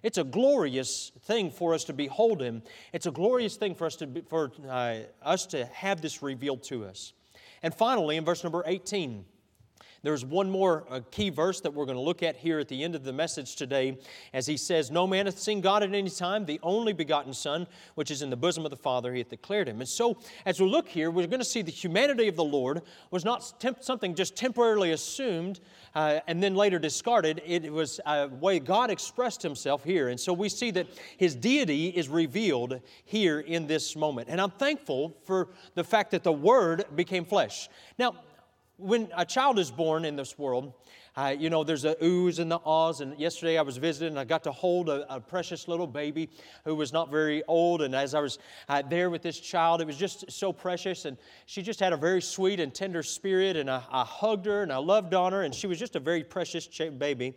It's 0.02 0.18
a 0.18 0.24
glorious 0.24 1.12
thing 1.22 1.50
for 1.50 1.72
us 1.72 1.84
to 1.84 1.94
behold 1.94 2.42
Him. 2.42 2.62
It's 2.92 3.06
a 3.06 3.10
glorious 3.10 3.56
thing 3.56 3.74
for 3.74 3.86
us 3.86 3.96
to, 3.96 4.06
be, 4.06 4.20
for, 4.20 4.52
uh, 4.68 4.98
us 5.22 5.46
to 5.46 5.64
have 5.66 6.02
this 6.02 6.22
revealed 6.22 6.62
to 6.64 6.84
us. 6.84 7.14
And 7.62 7.74
finally, 7.74 8.18
in 8.18 8.24
verse 8.24 8.44
number 8.44 8.62
18, 8.66 9.24
there's 10.04 10.22
one 10.22 10.50
more 10.50 10.84
uh, 10.90 11.00
key 11.10 11.30
verse 11.30 11.62
that 11.62 11.72
we're 11.72 11.86
going 11.86 11.96
to 11.96 12.02
look 12.02 12.22
at 12.22 12.36
here 12.36 12.58
at 12.58 12.68
the 12.68 12.84
end 12.84 12.94
of 12.94 13.04
the 13.04 13.12
message 13.12 13.56
today 13.56 13.96
as 14.34 14.46
he 14.46 14.58
says, 14.58 14.90
No 14.90 15.06
man 15.06 15.24
hath 15.24 15.38
seen 15.38 15.62
God 15.62 15.82
at 15.82 15.94
any 15.94 16.10
time, 16.10 16.44
the 16.44 16.60
only 16.62 16.92
begotten 16.92 17.32
Son, 17.32 17.66
which 17.94 18.10
is 18.10 18.20
in 18.20 18.28
the 18.28 18.36
bosom 18.36 18.66
of 18.66 18.70
the 18.70 18.76
Father, 18.76 19.12
he 19.12 19.20
hath 19.20 19.30
declared 19.30 19.66
him. 19.66 19.80
And 19.80 19.88
so, 19.88 20.18
as 20.44 20.60
we 20.60 20.66
look 20.66 20.88
here, 20.88 21.10
we're 21.10 21.26
going 21.26 21.40
to 21.40 21.44
see 21.44 21.62
the 21.62 21.70
humanity 21.70 22.28
of 22.28 22.36
the 22.36 22.44
Lord 22.44 22.82
was 23.10 23.24
not 23.24 23.54
temp- 23.58 23.82
something 23.82 24.14
just 24.14 24.36
temporarily 24.36 24.92
assumed 24.92 25.60
uh, 25.94 26.20
and 26.26 26.42
then 26.42 26.54
later 26.54 26.78
discarded. 26.78 27.40
It 27.46 27.72
was 27.72 27.98
a 28.04 28.28
way 28.28 28.58
God 28.58 28.90
expressed 28.90 29.42
himself 29.42 29.84
here. 29.84 30.08
And 30.08 30.20
so 30.20 30.34
we 30.34 30.50
see 30.50 30.70
that 30.72 30.86
his 31.16 31.34
deity 31.34 31.88
is 31.88 32.10
revealed 32.10 32.78
here 33.06 33.40
in 33.40 33.66
this 33.66 33.96
moment. 33.96 34.28
And 34.28 34.38
I'm 34.38 34.50
thankful 34.50 35.16
for 35.24 35.48
the 35.74 35.84
fact 35.84 36.10
that 36.10 36.24
the 36.24 36.32
Word 36.32 36.84
became 36.94 37.24
flesh. 37.24 37.70
Now, 37.98 38.16
when 38.76 39.08
a 39.16 39.24
child 39.24 39.58
is 39.58 39.70
born 39.70 40.04
in 40.04 40.16
this 40.16 40.38
world, 40.38 40.72
uh, 41.16 41.34
you 41.38 41.48
know, 41.48 41.62
there's 41.62 41.84
a 41.84 41.94
oohs 41.96 42.40
and 42.40 42.50
the 42.50 42.58
ahs. 42.64 43.00
And 43.00 43.18
yesterday 43.18 43.56
I 43.56 43.62
was 43.62 43.76
visiting 43.76 44.08
and 44.08 44.18
I 44.18 44.24
got 44.24 44.42
to 44.44 44.52
hold 44.52 44.88
a, 44.88 45.14
a 45.14 45.20
precious 45.20 45.68
little 45.68 45.86
baby 45.86 46.28
who 46.64 46.74
was 46.74 46.92
not 46.92 47.08
very 47.10 47.44
old. 47.44 47.82
And 47.82 47.94
as 47.94 48.14
I 48.14 48.20
was 48.20 48.38
uh, 48.68 48.82
there 48.82 49.10
with 49.10 49.22
this 49.22 49.38
child, 49.38 49.80
it 49.80 49.86
was 49.86 49.96
just 49.96 50.30
so 50.30 50.52
precious. 50.52 51.04
And 51.04 51.16
she 51.46 51.62
just 51.62 51.78
had 51.78 51.92
a 51.92 51.96
very 51.96 52.20
sweet 52.20 52.58
and 52.58 52.74
tender 52.74 53.04
spirit. 53.04 53.56
And 53.56 53.70
I, 53.70 53.82
I 53.90 54.02
hugged 54.02 54.46
her 54.46 54.62
and 54.62 54.72
I 54.72 54.78
loved 54.78 55.14
on 55.14 55.32
her. 55.32 55.42
And 55.42 55.54
she 55.54 55.68
was 55.68 55.78
just 55.78 55.94
a 55.94 56.00
very 56.00 56.24
precious 56.24 56.66
baby. 56.66 57.34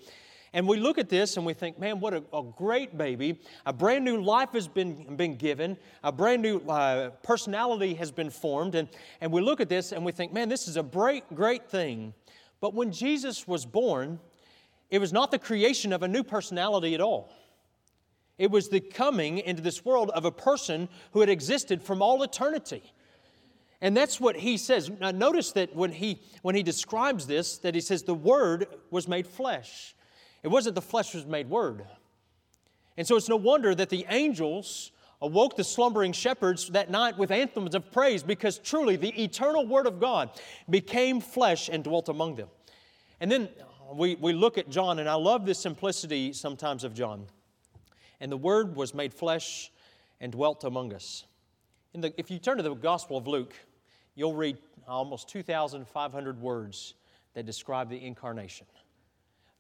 And 0.58 0.68
we 0.68 0.80
look 0.80 0.98
at 0.98 1.08
this 1.08 1.38
and 1.38 1.46
we 1.46 1.54
think, 1.54 1.78
man, 1.78 2.00
what 2.00 2.16
a, 2.16 2.24
a 2.34 2.42
great 2.42 2.98
baby. 2.98 3.40
A 3.68 3.72
brand 3.72 4.04
new 4.04 4.20
life 4.20 4.54
has 4.54 4.68
been, 4.68 5.16
been 5.16 5.36
given, 5.36 5.78
a 6.04 6.12
brand 6.12 6.42
new 6.42 6.58
uh, 6.62 7.12
personality 7.22 7.94
has 7.94 8.12
been 8.12 8.32
formed. 8.32 8.74
And, 8.74 8.90
and 9.22 9.32
we 9.32 9.40
look 9.40 9.62
at 9.62 9.70
this 9.70 9.92
and 9.92 10.04
we 10.04 10.12
think, 10.12 10.34
man, 10.34 10.50
this 10.50 10.68
is 10.68 10.76
a 10.76 10.82
great, 10.82 11.24
great 11.36 11.70
thing. 11.70 12.12
But 12.60 12.74
when 12.74 12.92
Jesus 12.92 13.48
was 13.48 13.68
born, 13.68 14.20
it 14.90 14.98
was 14.98 15.14
not 15.14 15.30
the 15.30 15.38
creation 15.38 15.94
of 15.94 16.02
a 16.02 16.08
new 16.08 16.24
personality 16.24 16.96
at 16.96 17.02
all. 17.02 17.32
It 18.40 18.50
was 18.50 18.68
the 18.68 18.80
coming 18.80 19.38
into 19.38 19.62
this 19.62 19.86
world 19.86 20.10
of 20.10 20.26
a 20.26 20.32
person 20.32 20.90
who 21.12 21.20
had 21.20 21.30
existed 21.30 21.84
from 21.84 22.02
all 22.02 22.24
eternity. 22.24 22.82
And 23.80 23.96
that's 23.96 24.20
what 24.20 24.36
he 24.36 24.58
says. 24.58 24.90
Now 24.90 25.12
notice 25.12 25.52
that 25.52 25.76
when 25.76 25.92
he 25.92 26.20
when 26.42 26.56
he 26.56 26.64
describes 26.64 27.28
this, 27.28 27.60
that 27.60 27.76
he 27.76 27.82
says 27.82 28.02
the 28.02 28.16
word 28.16 28.66
was 28.90 29.08
made 29.08 29.28
flesh. 29.28 29.94
It 30.44 30.50
wasn't 30.50 30.76
the 30.76 30.82
flesh 30.82 31.14
was 31.14 31.26
made 31.26 31.50
word. 31.50 31.86
And 32.98 33.06
so 33.06 33.16
it's 33.16 33.30
no 33.30 33.36
wonder 33.36 33.76
that 33.76 33.90
the 33.90 34.06
angels 34.10 34.92
awoke 35.22 35.56
the 35.56 35.64
slumbering 35.64 36.12
shepherds 36.12 36.70
that 36.70 36.90
night 36.90 37.18
with 37.18 37.32
anthems 37.32 37.76
of 37.76 37.92
praise 37.92 38.24
because 38.24 38.60
truly 38.60 38.96
the 38.96 39.24
eternal 39.24 39.66
Word 39.66 39.88
of 39.88 40.00
God 40.00 40.30
became 40.70 41.22
flesh 41.22 41.70
and 41.70 41.84
dwelt 41.84 42.10
among 42.10 42.36
them. 42.36 42.50
And 43.20 43.32
then 43.32 43.50
we, 43.94 44.16
we 44.16 44.34
look 44.34 44.58
at 44.58 44.70
John, 44.70 45.00
and 45.00 45.10
I 45.10 45.16
love 45.16 45.46
the 45.46 45.56
simplicity 45.56 46.34
sometimes 46.34 46.84
of 46.84 46.94
John. 46.94 47.26
And 48.20 48.32
the 48.32 48.38
Word 48.38 48.76
was 48.76 48.94
made 48.94 49.14
flesh 49.14 49.72
and 50.20 50.32
dwelt 50.32 50.64
among 50.64 50.94
us. 50.94 51.26
The, 51.94 52.14
if 52.18 52.30
you 52.30 52.38
turn 52.38 52.58
to 52.58 52.64
the 52.64 52.76
Gospel 52.76 53.18
of 53.18 53.28
Luke, 53.28 53.56
you'll 54.14 54.36
read 54.36 54.58
almost 54.88 55.30
2,500 55.30 56.42
words 56.42 56.94
that 57.34 57.46
describe 57.46 57.90
the 57.90 58.04
incarnation. 58.04 58.68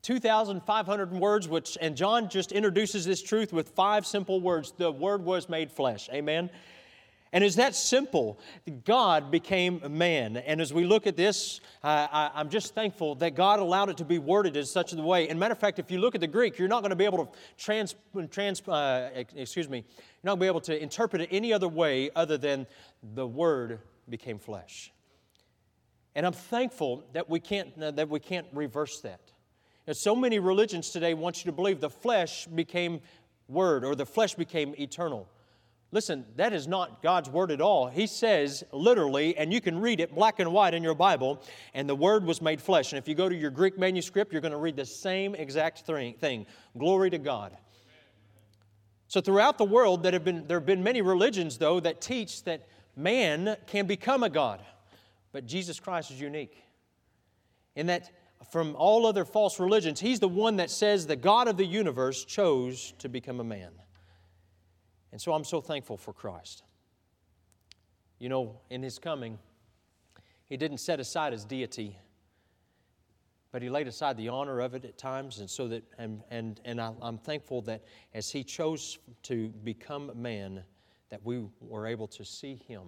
2,500 0.07 1.11
words, 1.11 1.49
which, 1.49 1.77
and 1.81 1.97
John 1.97 2.29
just 2.29 2.53
introduces 2.53 3.03
this 3.03 3.21
truth 3.21 3.51
with 3.51 3.71
five 3.71 4.05
simple 4.05 4.39
words. 4.39 4.71
The 4.77 4.89
Word 4.89 5.25
was 5.25 5.49
made 5.49 5.69
flesh. 5.69 6.07
Amen? 6.13 6.49
And 7.33 7.43
is 7.43 7.57
that 7.57 7.75
simple. 7.75 8.39
God 8.85 9.31
became 9.31 9.81
man. 9.97 10.37
And 10.37 10.61
as 10.61 10.73
we 10.73 10.85
look 10.85 11.07
at 11.07 11.17
this, 11.17 11.59
uh, 11.83 12.07
I, 12.09 12.39
am 12.39 12.47
just 12.49 12.73
thankful 12.73 13.15
that 13.15 13.35
God 13.35 13.59
allowed 13.59 13.89
it 13.89 13.97
to 13.97 14.05
be 14.05 14.17
worded 14.17 14.55
in 14.55 14.65
such 14.65 14.93
a 14.93 14.95
way. 14.95 15.27
And 15.27 15.37
matter 15.37 15.51
of 15.51 15.59
fact, 15.59 15.77
if 15.77 15.91
you 15.91 15.99
look 15.99 16.15
at 16.15 16.21
the 16.21 16.27
Greek, 16.27 16.57
you're 16.57 16.69
not 16.69 16.83
going 16.83 16.91
to 16.91 16.95
be 16.95 17.03
able 17.03 17.25
to 17.25 17.31
trans, 17.57 17.93
trans 18.31 18.65
uh, 18.65 19.09
excuse 19.35 19.67
me, 19.67 19.79
you're 19.79 19.85
not 20.23 20.35
going 20.35 20.39
to 20.39 20.43
be 20.45 20.47
able 20.47 20.61
to 20.61 20.81
interpret 20.81 21.23
it 21.23 21.29
any 21.33 21.51
other 21.51 21.67
way 21.67 22.11
other 22.15 22.37
than 22.37 22.65
the 23.13 23.27
Word 23.27 23.81
became 24.07 24.39
flesh. 24.39 24.93
And 26.15 26.25
I'm 26.25 26.31
thankful 26.31 27.03
that 27.11 27.29
we 27.29 27.41
can't, 27.41 27.77
that 27.77 28.07
we 28.07 28.21
can't 28.21 28.47
reverse 28.53 29.01
that. 29.01 29.19
And 29.87 29.95
so 29.95 30.15
many 30.15 30.37
religions 30.37 30.89
today 30.89 31.13
want 31.13 31.43
you 31.43 31.49
to 31.49 31.55
believe 31.55 31.79
the 31.79 31.89
flesh 31.89 32.45
became 32.45 33.01
Word 33.47 33.85
or 33.85 33.95
the 33.95 34.05
flesh 34.05 34.35
became 34.35 34.75
eternal. 34.77 35.27
Listen, 35.91 36.25
that 36.35 36.51
is 36.51 36.67
not 36.67 37.01
God's 37.01 37.29
word 37.29 37.49
at 37.49 37.61
all. 37.61 37.87
He 37.87 38.07
says 38.07 38.61
literally, 38.73 39.37
and 39.37 39.53
you 39.53 39.61
can 39.61 39.79
read 39.79 40.01
it 40.01 40.13
black 40.13 40.39
and 40.39 40.51
white 40.51 40.73
in 40.73 40.83
your 40.83 40.95
Bible, 40.95 41.41
and 41.73 41.87
the 41.87 41.95
word 41.95 42.25
was 42.25 42.41
made 42.41 42.61
flesh. 42.61 42.91
And 42.91 42.97
if 42.97 43.07
you 43.07 43.15
go 43.15 43.29
to 43.29 43.35
your 43.35 43.51
Greek 43.51 43.77
manuscript, 43.77 44.33
you're 44.33 44.41
going 44.41 44.51
to 44.51 44.57
read 44.57 44.75
the 44.75 44.85
same 44.85 45.33
exact 45.33 45.79
thing. 45.85 46.45
Glory 46.77 47.09
to 47.11 47.17
God. 47.17 47.55
So 49.07 49.21
throughout 49.21 49.57
the 49.57 49.63
world, 49.63 50.03
that 50.03 50.13
have 50.13 50.25
been, 50.25 50.45
there 50.47 50.59
have 50.59 50.65
been 50.65 50.83
many 50.83 51.01
religions, 51.01 51.57
though, 51.57 51.79
that 51.79 52.01
teach 52.01 52.43
that 52.43 52.67
man 52.97 53.55
can 53.65 53.87
become 53.87 54.23
a 54.23 54.29
God. 54.29 54.61
But 55.31 55.45
Jesus 55.45 55.79
Christ 55.79 56.11
is 56.11 56.19
unique. 56.19 56.61
In 57.77 57.87
that, 57.87 58.11
from 58.51 58.75
all 58.75 59.05
other 59.05 59.25
false 59.25 59.59
religions, 59.59 59.99
he's 59.99 60.19
the 60.19 60.27
one 60.27 60.57
that 60.57 60.69
says 60.69 61.07
the 61.07 61.15
God 61.15 61.47
of 61.47 61.57
the 61.57 61.65
universe 61.65 62.23
chose 62.23 62.93
to 62.99 63.09
become 63.09 63.39
a 63.39 63.43
man. 63.43 63.71
And 65.11 65.21
so 65.21 65.33
I'm 65.33 65.43
so 65.43 65.61
thankful 65.61 65.97
for 65.97 66.13
Christ. 66.13 66.63
You 68.19 68.29
know, 68.29 68.59
in 68.69 68.83
his 68.83 68.99
coming, 68.99 69.37
he 70.45 70.57
didn't 70.57 70.77
set 70.77 70.99
aside 70.99 71.33
his 71.33 71.43
deity, 71.43 71.97
but 73.51 73.61
he 73.61 73.69
laid 73.69 73.87
aside 73.87 74.17
the 74.17 74.29
honor 74.29 74.59
of 74.61 74.75
it 74.75 74.85
at 74.85 74.97
times. 74.97 75.39
And 75.39 75.49
so 75.49 75.67
that, 75.67 75.83
and, 75.97 76.21
and, 76.31 76.61
and 76.65 76.79
I, 76.79 76.93
I'm 77.01 77.17
thankful 77.17 77.61
that 77.63 77.83
as 78.13 78.31
he 78.31 78.43
chose 78.43 78.97
to 79.23 79.49
become 79.63 80.11
man, 80.15 80.63
that 81.09 81.23
we 81.23 81.43
were 81.59 81.85
able 81.85 82.07
to 82.07 82.25
see 82.25 82.55
him. 82.67 82.83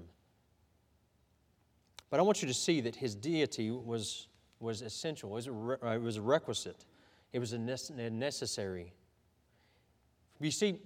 But 2.09 2.19
I 2.19 2.23
want 2.23 2.41
you 2.41 2.47
to 2.47 2.53
see 2.53 2.81
that 2.81 2.95
his 2.95 3.13
deity 3.13 3.71
was, 3.71 4.27
was 4.59 4.81
essential, 4.81 5.29
it 5.31 5.33
was, 5.33 5.47
a, 5.47 5.51
uh, 5.51 5.95
it 5.95 6.01
was 6.01 6.17
a 6.17 6.21
requisite, 6.21 6.85
it 7.33 7.39
was 7.39 7.53
a 7.53 7.57
necessary. 7.57 8.93
You 10.39 10.51
see, 10.51 10.79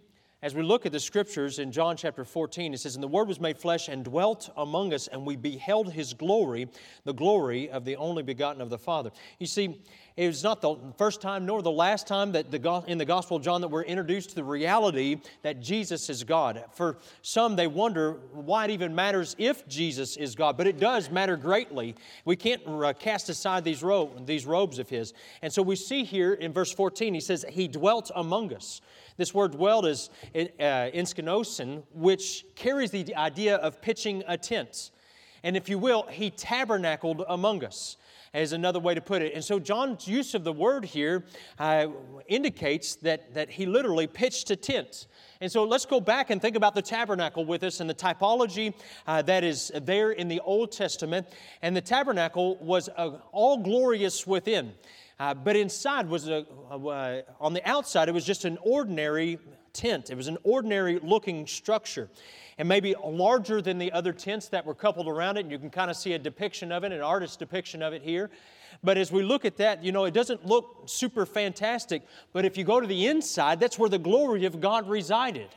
as 0.43 0.53
we 0.53 0.61
look 0.61 0.85
at 0.85 0.91
the 0.91 0.99
scriptures 0.99 1.57
in 1.57 1.71
John 1.71 1.95
chapter 1.95 2.25
14, 2.25 2.73
it 2.73 2.79
says, 2.79 2.95
And 2.95 3.03
the 3.03 3.07
Word 3.07 3.29
was 3.29 3.39
made 3.39 3.57
flesh 3.57 3.87
and 3.87 4.03
dwelt 4.03 4.49
among 4.57 4.93
us, 4.93 5.07
and 5.07 5.25
we 5.25 5.37
beheld 5.37 5.93
his 5.93 6.13
glory, 6.13 6.67
the 7.05 7.13
glory 7.13 7.69
of 7.69 7.85
the 7.85 7.95
only 7.95 8.23
begotten 8.23 8.61
of 8.61 8.69
the 8.69 8.77
Father. 8.77 9.11
You 9.39 9.47
see, 9.47 9.81
it 10.15 10.27
was 10.27 10.43
not 10.43 10.61
the 10.61 10.75
first 10.97 11.21
time 11.21 11.45
nor 11.45 11.61
the 11.61 11.71
last 11.71 12.05
time 12.05 12.31
that 12.33 12.51
the, 12.51 12.83
in 12.87 12.97
the 12.97 13.05
Gospel 13.05 13.37
of 13.37 13.43
John 13.43 13.61
that 13.61 13.67
we're 13.67 13.83
introduced 13.83 14.29
to 14.29 14.35
the 14.35 14.43
reality 14.43 15.17
that 15.41 15.59
Jesus 15.59 16.09
is 16.09 16.23
God. 16.23 16.63
For 16.73 16.97
some, 17.21 17.55
they 17.55 17.67
wonder 17.67 18.19
why 18.31 18.65
it 18.65 18.71
even 18.71 18.93
matters 18.93 19.35
if 19.39 19.67
Jesus 19.67 20.15
is 20.15 20.35
God, 20.35 20.55
but 20.55 20.67
it 20.67 20.79
does 20.79 21.09
matter 21.09 21.35
greatly. 21.35 21.95
We 22.25 22.35
can't 22.35 22.61
uh, 22.67 22.93
cast 22.93 23.29
aside 23.29 23.63
these, 23.63 23.81
ro- 23.81 24.11
these 24.25 24.45
robes 24.45 24.77
of 24.77 24.87
His. 24.87 25.13
And 25.41 25.51
so 25.51 25.63
we 25.63 25.75
see 25.75 26.03
here 26.03 26.33
in 26.33 26.53
verse 26.53 26.71
14, 26.71 27.13
He 27.13 27.19
says, 27.19 27.45
He 27.49 27.67
dwelt 27.67 28.11
among 28.15 28.53
us. 28.53 28.81
This 29.17 29.33
word 29.33 29.53
dwelt 29.53 29.85
is 29.85 30.09
in 30.33 30.49
uh, 30.59 30.89
which 31.93 32.45
carries 32.55 32.91
the 32.91 33.15
idea 33.15 33.55
of 33.57 33.81
pitching 33.81 34.23
a 34.27 34.37
tent. 34.37 34.91
And 35.43 35.57
if 35.57 35.67
you 35.67 35.77
will, 35.77 36.03
he 36.03 36.29
tabernacled 36.29 37.23
among 37.27 37.63
us, 37.65 37.97
is 38.33 38.53
another 38.53 38.79
way 38.79 38.95
to 38.95 39.01
put 39.01 39.21
it. 39.21 39.33
And 39.33 39.43
so 39.43 39.59
John's 39.59 40.07
use 40.07 40.33
of 40.33 40.43
the 40.43 40.53
word 40.53 40.85
here 40.85 41.25
uh, 41.59 41.87
indicates 42.27 42.95
that, 42.97 43.33
that 43.33 43.49
he 43.49 43.65
literally 43.65 44.07
pitched 44.07 44.49
a 44.49 44.55
tent. 44.55 45.07
And 45.39 45.51
so 45.51 45.63
let's 45.63 45.85
go 45.85 45.99
back 45.99 46.29
and 46.29 46.41
think 46.41 46.55
about 46.55 46.73
the 46.73 46.81
tabernacle 46.81 47.45
with 47.45 47.63
us 47.63 47.79
and 47.79 47.89
the 47.89 47.93
typology 47.93 48.73
uh, 49.05 49.21
that 49.23 49.43
is 49.43 49.71
there 49.81 50.11
in 50.11 50.27
the 50.27 50.39
Old 50.39 50.71
Testament. 50.71 51.27
And 51.61 51.75
the 51.75 51.81
tabernacle 51.81 52.57
was 52.57 52.89
uh, 52.95 53.17
all 53.31 53.57
glorious 53.57 54.25
within. 54.25 54.73
Uh, 55.19 55.33
but 55.33 55.55
inside 55.55 56.09
was 56.09 56.27
a, 56.27 56.45
uh, 56.71 57.21
on 57.39 57.53
the 57.53 57.69
outside, 57.69 58.09
it 58.09 58.13
was 58.13 58.25
just 58.25 58.45
an 58.45 58.57
ordinary 58.61 59.37
tent. 59.73 60.09
It 60.09 60.15
was 60.15 60.27
an 60.27 60.37
ordinary 60.43 60.99
looking 60.99 61.45
structure. 61.45 62.09
And 62.57 62.67
maybe 62.67 62.95
larger 63.03 63.61
than 63.61 63.77
the 63.77 63.91
other 63.91 64.13
tents 64.13 64.47
that 64.49 64.65
were 64.65 64.75
coupled 64.75 65.07
around 65.07 65.37
it. 65.37 65.41
And 65.41 65.51
you 65.51 65.59
can 65.59 65.69
kind 65.69 65.89
of 65.89 65.97
see 65.97 66.13
a 66.13 66.19
depiction 66.19 66.71
of 66.71 66.83
it, 66.83 66.91
an 66.91 67.01
artist's 67.01 67.37
depiction 67.37 67.81
of 67.81 67.93
it 67.93 68.01
here. 68.01 68.29
But 68.83 68.97
as 68.97 69.11
we 69.11 69.23
look 69.23 69.45
at 69.45 69.57
that, 69.57 69.83
you 69.83 69.91
know, 69.91 70.05
it 70.05 70.13
doesn't 70.13 70.45
look 70.45 70.83
super 70.85 71.25
fantastic. 71.25 72.03
But 72.31 72.45
if 72.45 72.57
you 72.57 72.63
go 72.63 72.79
to 72.79 72.87
the 72.87 73.07
inside, 73.07 73.59
that's 73.59 73.79
where 73.79 73.89
the 73.89 73.99
glory 73.99 74.45
of 74.45 74.59
God 74.59 74.89
resided. 74.89 75.49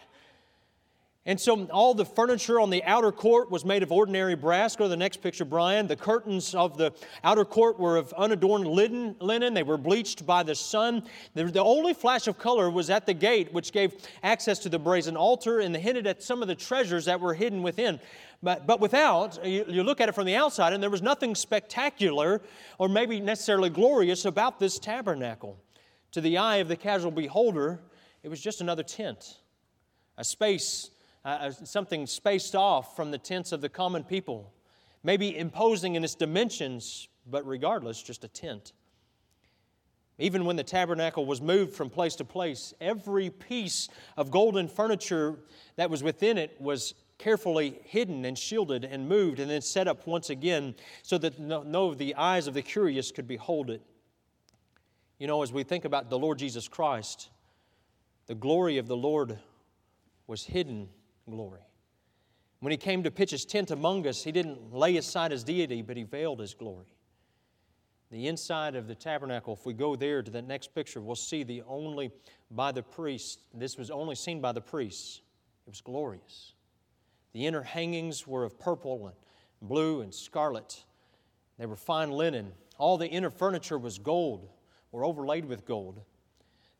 And 1.28 1.40
so 1.40 1.64
all 1.72 1.92
the 1.92 2.04
furniture 2.04 2.60
on 2.60 2.70
the 2.70 2.84
outer 2.84 3.10
court 3.10 3.50
was 3.50 3.64
made 3.64 3.82
of 3.82 3.90
ordinary 3.90 4.36
brass. 4.36 4.76
Go 4.76 4.84
to 4.84 4.88
the 4.88 4.96
next 4.96 5.16
picture, 5.16 5.44
Brian. 5.44 5.88
The 5.88 5.96
curtains 5.96 6.54
of 6.54 6.78
the 6.78 6.92
outer 7.24 7.44
court 7.44 7.80
were 7.80 7.96
of 7.96 8.12
unadorned 8.12 8.68
linen. 8.68 9.54
They 9.54 9.64
were 9.64 9.76
bleached 9.76 10.24
by 10.24 10.44
the 10.44 10.54
sun. 10.54 11.02
The 11.34 11.60
only 11.60 11.94
flash 11.94 12.28
of 12.28 12.38
color 12.38 12.70
was 12.70 12.90
at 12.90 13.06
the 13.06 13.12
gate, 13.12 13.52
which 13.52 13.72
gave 13.72 13.94
access 14.22 14.60
to 14.60 14.68
the 14.68 14.78
brazen 14.78 15.16
altar 15.16 15.58
and 15.58 15.76
hinted 15.76 16.06
at 16.06 16.22
some 16.22 16.42
of 16.42 16.48
the 16.48 16.54
treasures 16.54 17.06
that 17.06 17.20
were 17.20 17.34
hidden 17.34 17.60
within. 17.60 17.98
But, 18.40 18.68
but 18.68 18.78
without, 18.78 19.44
you, 19.44 19.64
you 19.66 19.82
look 19.82 20.00
at 20.00 20.08
it 20.08 20.14
from 20.14 20.26
the 20.26 20.36
outside, 20.36 20.74
and 20.74 20.80
there 20.80 20.90
was 20.90 21.02
nothing 21.02 21.34
spectacular 21.34 22.40
or 22.78 22.88
maybe 22.88 23.18
necessarily 23.18 23.70
glorious 23.70 24.26
about 24.26 24.60
this 24.60 24.78
tabernacle. 24.78 25.58
To 26.12 26.20
the 26.20 26.38
eye 26.38 26.56
of 26.56 26.68
the 26.68 26.76
casual 26.76 27.10
beholder, 27.10 27.80
it 28.22 28.28
was 28.28 28.40
just 28.40 28.60
another 28.60 28.84
tent, 28.84 29.38
a 30.16 30.22
space 30.22 30.90
uh, 31.26 31.28
uh, 31.28 31.50
something 31.50 32.06
spaced 32.06 32.54
off 32.54 32.94
from 32.94 33.10
the 33.10 33.18
tents 33.18 33.50
of 33.50 33.60
the 33.60 33.68
common 33.68 34.04
people, 34.04 34.52
maybe 35.02 35.36
imposing 35.36 35.96
in 35.96 36.04
its 36.04 36.14
dimensions, 36.14 37.08
but 37.28 37.44
regardless, 37.44 38.00
just 38.00 38.22
a 38.22 38.28
tent. 38.28 38.72
Even 40.18 40.44
when 40.44 40.54
the 40.54 40.62
tabernacle 40.62 41.26
was 41.26 41.42
moved 41.42 41.74
from 41.74 41.90
place 41.90 42.14
to 42.14 42.24
place, 42.24 42.72
every 42.80 43.28
piece 43.28 43.88
of 44.16 44.30
golden 44.30 44.68
furniture 44.68 45.34
that 45.74 45.90
was 45.90 46.00
within 46.00 46.38
it 46.38 46.56
was 46.60 46.94
carefully 47.18 47.80
hidden 47.82 48.24
and 48.24 48.38
shielded 48.38 48.84
and 48.84 49.08
moved 49.08 49.40
and 49.40 49.50
then 49.50 49.62
set 49.62 49.88
up 49.88 50.06
once 50.06 50.30
again 50.30 50.76
so 51.02 51.18
that 51.18 51.40
no, 51.40 51.64
no 51.64 51.92
the 51.92 52.14
eyes 52.14 52.46
of 52.46 52.54
the 52.54 52.62
curious 52.62 53.10
could 53.10 53.26
behold 53.26 53.68
it. 53.68 53.82
You 55.18 55.26
know, 55.26 55.42
as 55.42 55.52
we 55.52 55.64
think 55.64 55.84
about 55.84 56.08
the 56.08 56.18
Lord 56.20 56.38
Jesus 56.38 56.68
Christ, 56.68 57.30
the 58.28 58.36
glory 58.36 58.78
of 58.78 58.86
the 58.86 58.96
Lord 58.96 59.40
was 60.28 60.44
hidden 60.44 60.88
glory. 61.28 61.60
When 62.60 62.70
he 62.70 62.76
came 62.76 63.02
to 63.02 63.10
pitch 63.10 63.30
his 63.30 63.44
tent 63.44 63.70
among 63.70 64.06
us, 64.06 64.24
he 64.24 64.32
didn't 64.32 64.72
lay 64.72 64.96
aside 64.96 65.30
his 65.30 65.44
deity, 65.44 65.82
but 65.82 65.96
he 65.96 66.02
veiled 66.04 66.40
his 66.40 66.54
glory. 66.54 66.86
The 68.10 68.28
inside 68.28 68.76
of 68.76 68.86
the 68.86 68.94
tabernacle, 68.94 69.54
if 69.54 69.66
we 69.66 69.72
go 69.72 69.96
there 69.96 70.22
to 70.22 70.30
the 70.30 70.42
next 70.42 70.74
picture, 70.74 71.00
we'll 71.00 71.16
see 71.16 71.42
the 71.42 71.62
only 71.66 72.12
by 72.50 72.72
the 72.72 72.82
priests. 72.82 73.38
This 73.52 73.76
was 73.76 73.90
only 73.90 74.14
seen 74.14 74.40
by 74.40 74.52
the 74.52 74.60
priests. 74.60 75.20
It 75.66 75.70
was 75.70 75.80
glorious. 75.80 76.54
The 77.32 77.46
inner 77.46 77.62
hangings 77.62 78.26
were 78.26 78.44
of 78.44 78.58
purple 78.58 79.08
and 79.08 79.16
blue 79.60 80.00
and 80.00 80.14
scarlet. 80.14 80.84
They 81.58 81.66
were 81.66 81.76
fine 81.76 82.10
linen. 82.10 82.52
All 82.78 82.96
the 82.96 83.08
inner 83.08 83.30
furniture 83.30 83.78
was 83.78 83.98
gold 83.98 84.48
or 84.92 85.04
overlaid 85.04 85.44
with 85.44 85.66
gold. 85.66 86.00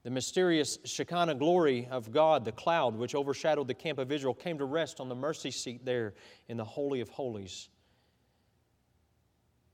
The 0.07 0.13
mysterious 0.13 0.79
Shekinah 0.85 1.35
glory 1.35 1.89
of 1.91 2.13
God, 2.13 2.45
the 2.45 2.53
cloud 2.53 2.95
which 2.95 3.17
overshadowed 3.17 3.67
the 3.67 3.75
camp 3.75 3.99
of 3.99 4.13
Israel, 4.13 4.35
came 4.35 4.57
to 4.59 4.65
rest 4.65 5.01
on 5.01 5.09
the 5.09 5.17
mercy 5.17 5.51
seat 5.51 5.85
there 5.85 6.15
in 6.47 6.57
the 6.57 6.65
Holy 6.65 7.01
of 7.01 7.09
Holies. 7.09 7.69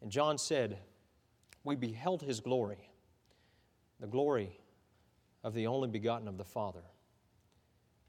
And 0.01 0.11
John 0.11 0.39
said, 0.39 0.79
We 1.65 1.77
beheld 1.77 2.23
his 2.23 2.41
glory, 2.41 2.89
the 4.01 4.07
glory 4.07 4.59
of 5.45 5.53
the 5.53 5.67
only 5.67 5.89
begotten 5.89 6.27
of 6.27 6.39
the 6.39 6.45
Father. 6.45 6.85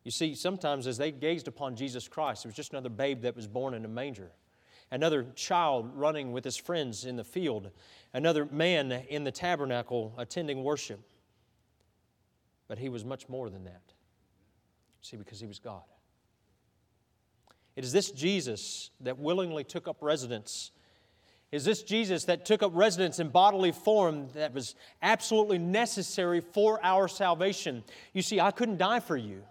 You 0.05 0.11
see, 0.11 0.33
sometimes 0.33 0.87
as 0.87 0.97
they 0.97 1.11
gazed 1.11 1.49
upon 1.49 1.75
Jesus 1.75 2.07
Christ, 2.07 2.45
it 2.45 2.47
was 2.47 2.55
just 2.55 2.71
another 2.71 2.87
babe 2.87 3.23
that 3.23 3.35
was 3.35 3.47
born 3.47 3.73
in 3.73 3.83
a 3.83 3.89
manger, 3.89 4.31
another 4.91 5.25
child 5.35 5.91
running 5.93 6.31
with 6.31 6.45
his 6.45 6.55
friends 6.55 7.03
in 7.03 7.17
the 7.17 7.25
field, 7.25 7.69
another 8.13 8.45
man 8.45 8.93
in 9.09 9.25
the 9.25 9.31
tabernacle 9.31 10.13
attending 10.17 10.63
worship. 10.63 11.01
But 12.67 12.77
he 12.77 12.89
was 12.89 13.03
much 13.03 13.27
more 13.29 13.49
than 13.49 13.65
that. 13.65 13.81
See, 15.01 15.17
because 15.17 15.39
he 15.39 15.47
was 15.47 15.59
God. 15.59 15.81
It 17.75 17.83
is 17.83 17.91
this 17.91 18.11
Jesus 18.11 18.91
that 19.01 19.17
willingly 19.17 19.63
took 19.63 19.87
up 19.87 19.97
residence. 20.01 20.71
Is 21.51 21.65
this 21.65 21.83
Jesus 21.83 22.25
that 22.25 22.45
took 22.45 22.63
up 22.63 22.71
residence 22.73 23.19
in 23.19 23.29
bodily 23.29 23.71
form 23.71 24.29
that 24.33 24.53
was 24.53 24.75
absolutely 25.01 25.57
necessary 25.57 26.39
for 26.39 26.79
our 26.83 27.07
salvation? 27.07 27.83
You 28.13 28.21
see, 28.21 28.39
I 28.39 28.51
couldn't 28.51 28.77
die 28.77 28.99
for 28.99 29.17
you. 29.17 29.43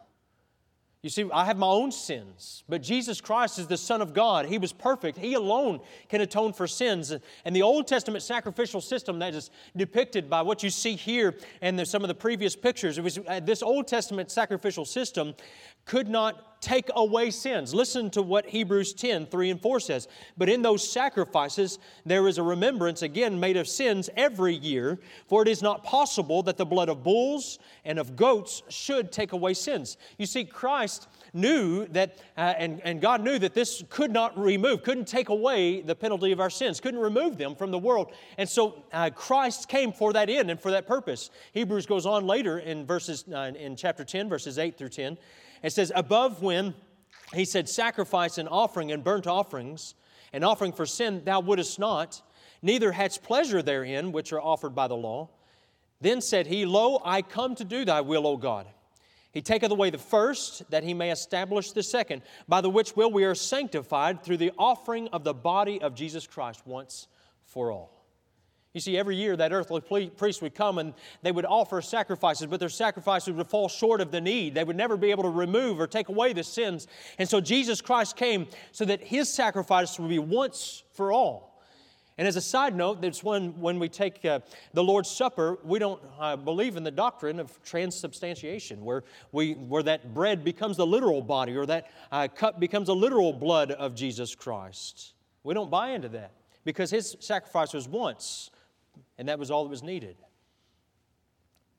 You 1.03 1.11
see, 1.11 1.29
I 1.33 1.45
have 1.47 1.59
my 1.59 1.67
own 1.67 1.91
sins, 1.91 2.63
but 2.69 2.81
Jesus 2.81 3.21
Christ 3.21 3.59
is 3.59 3.67
the 3.67 3.77
Son 3.77 4.01
of 4.01 4.15
God. 4.15 4.47
He 4.47 4.57
was 4.57 4.73
perfect. 4.73 5.19
He 5.19 5.35
alone 5.35 5.81
can 6.09 6.21
atone 6.21 6.53
for 6.53 6.69
sins. 6.69 7.13
And 7.45 7.57
the 7.57 7.63
Old 7.63 7.89
Testament 7.89 8.23
sacrificial 8.23 8.81
system 8.81 9.19
that 9.19 9.35
is 9.35 9.51
depicted 9.77 10.31
by 10.31 10.43
what 10.43 10.63
you 10.63 10.71
see 10.71 10.95
here 10.95 11.35
and 11.61 11.87
some 11.89 12.03
of 12.05 12.09
the 12.09 12.15
previous 12.15 12.55
pictures, 12.55 12.99
it 12.99 13.05
was, 13.05 13.19
uh, 13.27 13.41
this 13.41 13.65
Old 13.65 13.89
Testament 13.89 14.31
sacrificial 14.31 14.85
system 14.85 15.35
could 15.87 16.09
not 16.09 16.52
take 16.63 16.89
away 16.95 17.31
sins. 17.31 17.75
Listen 17.75 18.09
to 18.11 18.23
what 18.23 18.47
Hebrews 18.47 18.95
10 18.95 19.27
3 19.27 19.51
and 19.51 19.61
4 19.61 19.81
says. 19.81 20.09
But 20.39 20.49
in 20.49 20.63
those 20.63 20.89
sacrifices, 20.89 21.79
there 22.07 22.27
is 22.29 22.39
a 22.39 22.43
remembrance 22.43 23.03
again 23.03 23.39
made 23.39 23.57
of 23.59 23.69
sins 23.69 24.09
every 24.17 24.55
year, 24.55 24.99
for 25.27 25.43
it 25.43 25.49
is 25.49 25.61
not 25.61 25.85
possible 25.85 26.43
that 26.45 26.57
the 26.57 26.65
blood 26.65 26.89
of 26.89 27.03
bulls 27.03 27.59
and 27.85 27.99
of 27.99 28.17
goats 28.17 28.63
should 28.69 29.13
take 29.13 29.33
away 29.33 29.53
sins. 29.55 29.97
You 30.17 30.27
see, 30.27 30.45
Christ 30.45 31.09
knew 31.35 31.87
that, 31.89 32.19
uh, 32.37 32.55
and, 32.57 32.81
and 32.85 33.01
God 33.01 33.23
knew 33.23 33.39
that 33.41 33.55
this 33.55 33.83
could 33.91 34.13
not 34.13 34.39
remove, 34.39 34.85
couldn't 34.85 35.09
take 35.09 35.31
away 35.31 35.81
the 35.81 35.95
penalty 35.95 36.31
of 36.31 36.41
our 36.41 36.51
sins, 36.51 36.81
couldn't 36.81 37.01
remove 37.01 37.39
them 37.39 37.57
from 37.57 37.73
the 37.73 37.79
world. 37.79 38.13
And 38.39 38.49
so 38.49 38.85
uh, 38.93 39.11
Christ 39.11 39.69
came 39.69 39.93
for 39.93 40.13
that 40.13 40.31
end 40.31 40.51
and 40.51 40.61
for 40.61 40.71
that 40.71 40.87
purpose. 40.87 41.31
Hebrews 41.53 41.87
goes 41.87 42.07
on 42.07 42.27
later 42.27 42.61
in 42.61 42.87
verses, 42.87 43.25
uh, 43.33 43.51
in 43.59 43.75
chapter 43.75 44.05
10, 44.05 44.29
verses 44.29 44.59
8 44.59 44.79
through 44.79 44.91
10. 44.91 45.19
It 45.63 45.73
says, 45.73 45.93
Above 45.95 46.43
when 46.43 46.75
he 47.35 47.45
said, 47.45 47.69
Sacrifice 47.69 48.39
and 48.39 48.49
offering 48.49 48.93
and 48.93 49.05
burnt 49.05 49.27
offerings, 49.27 49.95
and 50.33 50.45
offering 50.45 50.73
for 50.73 50.87
sin 50.87 51.23
thou 51.25 51.41
wouldest 51.41 51.79
not, 51.79 52.23
neither 52.63 52.93
hadst 52.93 53.23
pleasure 53.23 53.63
therein, 53.63 54.13
which 54.13 54.33
are 54.33 54.41
offered 54.41 54.75
by 54.75 54.89
the 54.89 54.97
law. 54.97 55.29
Then 56.01 56.21
said 56.21 56.47
he, 56.47 56.65
Lo, 56.65 57.01
I 57.05 57.23
come 57.23 57.55
to 57.57 57.65
do 57.65 57.85
thy 57.85 58.01
will, 58.01 58.27
O 58.27 58.37
God. 58.37 58.67
He 59.33 59.41
taketh 59.41 59.71
away 59.71 59.91
the 59.91 59.99
first, 59.99 60.71
that 60.71 60.85
he 60.85 60.93
may 60.93 61.11
establish 61.11 61.73
the 61.73 61.83
second, 61.83 62.23
by 62.49 62.61
the 62.61 62.69
which 62.69 62.97
will 62.97 63.11
we 63.11 63.25
are 63.25 63.35
sanctified 63.35 64.23
through 64.23 64.37
the 64.37 64.53
offering 64.59 65.09
of 65.09 65.25
the 65.25 65.33
body 65.33 65.81
of 65.81 65.95
Jesus 65.95 66.27
Christ 66.27 66.67
once 66.67 67.07
for 67.45 67.73
all. 67.73 68.02
You 68.75 68.81
see, 68.81 68.97
every 68.97 69.17
year 69.17 69.37
that 69.37 69.53
earthly 69.53 70.09
priest 70.09 70.41
would 70.41 70.55
come 70.55 70.79
and 70.79 70.95
they 71.21 71.31
would 71.31 71.45
offer 71.45 71.83
sacrifices, 71.83 72.47
but 72.47 72.59
their 72.59 72.71
sacrifices 72.71 73.35
would 73.35 73.47
fall 73.47 73.69
short 73.69 74.01
of 74.01 74.11
the 74.11 74.21
need. 74.21 74.55
They 74.55 74.65
would 74.65 74.77
never 74.77 74.97
be 74.97 75.11
able 75.11 75.25
to 75.25 75.29
remove 75.29 75.79
or 75.79 75.87
take 75.87 76.09
away 76.09 76.33
the 76.33 76.43
sins. 76.43 76.87
And 77.19 77.29
so 77.29 77.41
Jesus 77.41 77.83
Christ 77.83 78.17
came 78.17 78.47
so 78.71 78.87
that 78.87 79.03
his 79.03 79.29
sacrifice 79.31 79.99
would 79.99 80.09
be 80.09 80.19
once 80.19 80.85
for 80.95 81.13
all. 81.13 81.53
And 82.17 82.27
as 82.27 82.37
a 82.37 82.41
side 82.41 82.75
note, 82.75 83.03
that's 83.03 83.23
when, 83.23 83.59
when 83.61 83.79
we 83.79 83.89
take 83.89 84.25
uh, 84.25 84.41
the 84.73 84.85
Lord's 84.85 85.11
Supper, 85.11 85.59
we 85.65 85.79
don't 85.79 86.01
uh, 86.19 86.37
believe 86.37 86.77
in 86.77 86.85
the 86.85 86.91
doctrine 86.91 87.41
of 87.41 87.63
transubstantiation, 87.65 88.85
where, 88.85 89.05
we, 89.33 89.53
where 89.53 89.83
that 89.83 90.15
bread 90.15 90.45
becomes 90.45 90.77
the 90.77 90.87
literal 90.87 91.21
body 91.21 91.57
or 91.57 91.67
that 91.67 91.91
uh, 92.11 92.29
cup 92.29 92.61
becomes 92.61 92.89
a 92.89 92.95
literal 92.95 93.33
blood 93.33 93.71
of 93.73 93.95
Jesus 93.95 94.35
Christ. 94.35 95.13
We 95.43 95.53
don't 95.53 95.71
buy 95.71 95.91
into 95.91 96.09
that 96.11 96.33
because 96.65 96.91
his 96.91 97.17
sacrifice 97.21 97.73
was 97.73 97.89
once 97.89 98.51
and 99.19 99.29
that 99.29 99.39
was 99.39 99.51
all 99.51 99.65
that 99.65 99.71
was 99.71 99.83
needed. 99.83 100.17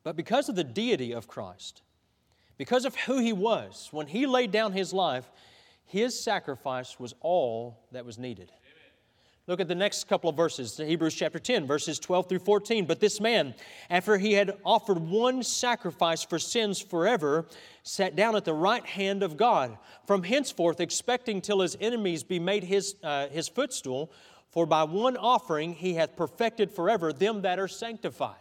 But 0.03 0.15
because 0.15 0.49
of 0.49 0.55
the 0.55 0.63
deity 0.63 1.13
of 1.13 1.27
Christ, 1.27 1.81
because 2.57 2.85
of 2.85 2.95
who 2.95 3.19
he 3.19 3.33
was, 3.33 3.89
when 3.91 4.07
he 4.07 4.25
laid 4.25 4.51
down 4.51 4.73
his 4.73 4.93
life, 4.93 5.29
his 5.85 6.19
sacrifice 6.19 6.99
was 6.99 7.13
all 7.21 7.79
that 7.91 8.05
was 8.05 8.17
needed. 8.17 8.51
Look 9.45 9.59
at 9.59 9.67
the 9.67 9.75
next 9.75 10.07
couple 10.07 10.29
of 10.29 10.37
verses, 10.37 10.77
Hebrews 10.77 11.15
chapter 11.15 11.37
10, 11.37 11.67
verses 11.67 11.99
12 11.99 12.29
through 12.29 12.39
14. 12.39 12.85
But 12.85 13.01
this 13.01 13.19
man, 13.19 13.53
after 13.89 14.17
he 14.17 14.31
had 14.31 14.57
offered 14.63 14.97
one 14.97 15.43
sacrifice 15.43 16.23
for 16.23 16.39
sins 16.39 16.79
forever, 16.79 17.45
sat 17.83 18.15
down 18.15 18.37
at 18.37 18.45
the 18.45 18.53
right 18.53 18.85
hand 18.85 19.21
of 19.21 19.35
God, 19.35 19.77
from 20.07 20.23
henceforth 20.23 20.79
expecting 20.79 21.41
till 21.41 21.59
his 21.59 21.75
enemies 21.81 22.23
be 22.23 22.39
made 22.39 22.63
his, 22.63 22.95
uh, 23.03 23.27
his 23.27 23.49
footstool. 23.49 24.13
For 24.53 24.67
by 24.67 24.83
one 24.83 25.17
offering 25.17 25.73
he 25.73 25.95
hath 25.95 26.15
perfected 26.15 26.69
forever 26.69 27.11
them 27.11 27.41
that 27.41 27.57
are 27.57 27.67
sanctified. 27.67 28.35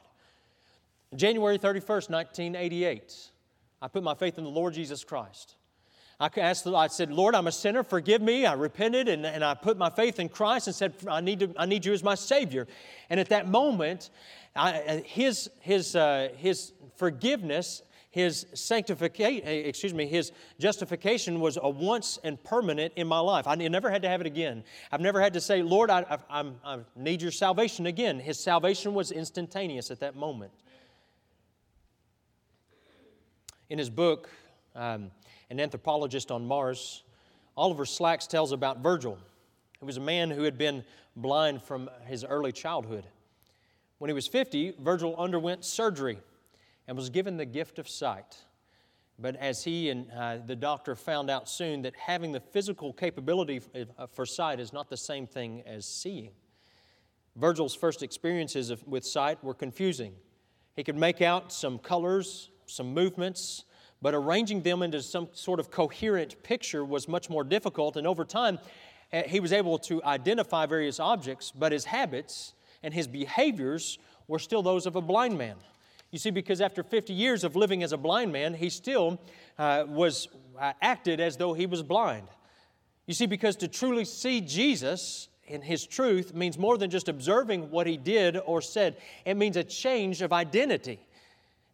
January 1.16 1.58
31st, 1.58 2.10
1988, 2.10 3.30
I 3.80 3.88
put 3.88 4.02
my 4.02 4.14
faith 4.14 4.36
in 4.36 4.44
the 4.44 4.50
Lord 4.50 4.74
Jesus 4.74 5.04
Christ. 5.04 5.54
I 6.20 6.28
asked, 6.36 6.66
I 6.66 6.86
said, 6.88 7.10
Lord, 7.10 7.34
I'm 7.34 7.46
a 7.46 7.52
sinner, 7.52 7.82
forgive 7.82 8.20
me. 8.20 8.44
I 8.44 8.52
repented 8.52 9.08
and, 9.08 9.24
and 9.24 9.42
I 9.42 9.54
put 9.54 9.78
my 9.78 9.88
faith 9.88 10.20
in 10.20 10.28
Christ 10.28 10.66
and 10.66 10.76
said, 10.76 10.92
I 11.08 11.22
need, 11.22 11.40
to, 11.40 11.54
I 11.56 11.64
need 11.64 11.86
you 11.86 11.94
as 11.94 12.04
my 12.04 12.14
Savior. 12.14 12.68
And 13.08 13.18
at 13.18 13.30
that 13.30 13.48
moment, 13.48 14.10
I, 14.54 15.02
his, 15.06 15.50
his, 15.60 15.96
uh, 15.96 16.28
his 16.36 16.72
forgiveness 16.96 17.82
his 18.12 18.44
sanctification, 18.52 19.42
eh, 19.48 19.62
excuse 19.64 19.94
me, 19.94 20.06
his 20.06 20.32
justification 20.60 21.40
was 21.40 21.58
a 21.60 21.68
once 21.68 22.18
and 22.22 22.40
permanent 22.44 22.92
in 22.94 23.06
my 23.06 23.18
life. 23.18 23.46
I 23.48 23.54
never 23.54 23.90
had 23.90 24.02
to 24.02 24.08
have 24.08 24.20
it 24.20 24.26
again. 24.26 24.64
I've 24.92 25.00
never 25.00 25.18
had 25.18 25.32
to 25.32 25.40
say, 25.40 25.62
Lord, 25.62 25.88
I, 25.88 26.18
I, 26.28 26.44
I 26.62 26.78
need 26.94 27.22
your 27.22 27.30
salvation 27.30 27.86
again. 27.86 28.20
His 28.20 28.38
salvation 28.38 28.92
was 28.92 29.12
instantaneous 29.12 29.90
at 29.90 30.00
that 30.00 30.14
moment. 30.14 30.52
In 33.70 33.78
his 33.78 33.88
book, 33.88 34.28
um, 34.76 35.10
An 35.48 35.58
Anthropologist 35.58 36.30
on 36.30 36.46
Mars, 36.46 37.04
Oliver 37.56 37.86
Sacks 37.86 38.26
tells 38.26 38.52
about 38.52 38.80
Virgil. 38.82 39.16
He 39.80 39.86
was 39.86 39.96
a 39.96 40.02
man 40.02 40.30
who 40.30 40.42
had 40.42 40.58
been 40.58 40.84
blind 41.16 41.62
from 41.62 41.88
his 42.04 42.26
early 42.26 42.52
childhood. 42.52 43.06
When 43.96 44.10
he 44.10 44.14
was 44.14 44.28
50, 44.28 44.74
Virgil 44.80 45.16
underwent 45.16 45.64
surgery 45.64 46.18
and 46.86 46.96
was 46.96 47.10
given 47.10 47.36
the 47.36 47.44
gift 47.44 47.78
of 47.78 47.88
sight. 47.88 48.44
But 49.18 49.36
as 49.36 49.62
he 49.64 49.90
and 49.90 50.10
uh, 50.10 50.38
the 50.44 50.56
doctor 50.56 50.96
found 50.96 51.30
out 51.30 51.48
soon 51.48 51.82
that 51.82 51.94
having 51.96 52.32
the 52.32 52.40
physical 52.40 52.92
capability 52.92 53.60
uh, 53.74 54.06
for 54.06 54.26
sight 54.26 54.58
is 54.58 54.72
not 54.72 54.88
the 54.88 54.96
same 54.96 55.26
thing 55.26 55.62
as 55.66 55.86
seeing. 55.86 56.32
Virgil's 57.36 57.74
first 57.74 58.02
experiences 58.02 58.70
of, 58.70 58.86
with 58.86 59.04
sight 59.04 59.42
were 59.42 59.54
confusing. 59.54 60.14
He 60.76 60.84
could 60.84 60.96
make 60.96 61.22
out 61.22 61.52
some 61.52 61.78
colors, 61.78 62.50
some 62.66 62.92
movements, 62.92 63.64
but 64.00 64.14
arranging 64.14 64.62
them 64.62 64.82
into 64.82 65.00
some 65.02 65.28
sort 65.32 65.60
of 65.60 65.70
coherent 65.70 66.42
picture 66.42 66.84
was 66.84 67.06
much 67.06 67.30
more 67.30 67.44
difficult. 67.44 67.96
And 67.96 68.06
over 68.06 68.24
time, 68.24 68.58
uh, 69.12 69.22
he 69.22 69.38
was 69.40 69.52
able 69.52 69.78
to 69.78 70.02
identify 70.02 70.66
various 70.66 70.98
objects, 70.98 71.52
but 71.52 71.70
his 71.72 71.84
habits 71.84 72.54
and 72.82 72.92
his 72.92 73.06
behaviors 73.06 73.98
were 74.26 74.38
still 74.38 74.62
those 74.62 74.86
of 74.86 74.96
a 74.96 75.00
blind 75.00 75.38
man. 75.38 75.56
You 76.12 76.18
see, 76.18 76.30
because 76.30 76.60
after 76.60 76.82
50 76.82 77.14
years 77.14 77.42
of 77.42 77.56
living 77.56 77.82
as 77.82 77.92
a 77.92 77.96
blind 77.96 78.32
man, 78.32 78.52
he 78.52 78.68
still 78.68 79.18
uh, 79.58 79.84
was 79.88 80.28
uh, 80.60 80.74
acted 80.82 81.20
as 81.20 81.38
though 81.38 81.54
he 81.54 81.64
was 81.64 81.82
blind. 81.82 82.28
You 83.06 83.14
see, 83.14 83.24
because 83.26 83.56
to 83.56 83.68
truly 83.68 84.04
see 84.04 84.42
Jesus 84.42 85.28
in 85.46 85.62
his 85.62 85.86
truth 85.86 86.34
means 86.34 86.58
more 86.58 86.76
than 86.76 86.90
just 86.90 87.08
observing 87.08 87.70
what 87.70 87.86
he 87.86 87.96
did 87.96 88.36
or 88.36 88.60
said, 88.60 88.98
it 89.24 89.38
means 89.38 89.56
a 89.56 89.64
change 89.64 90.20
of 90.20 90.34
identity. 90.34 91.00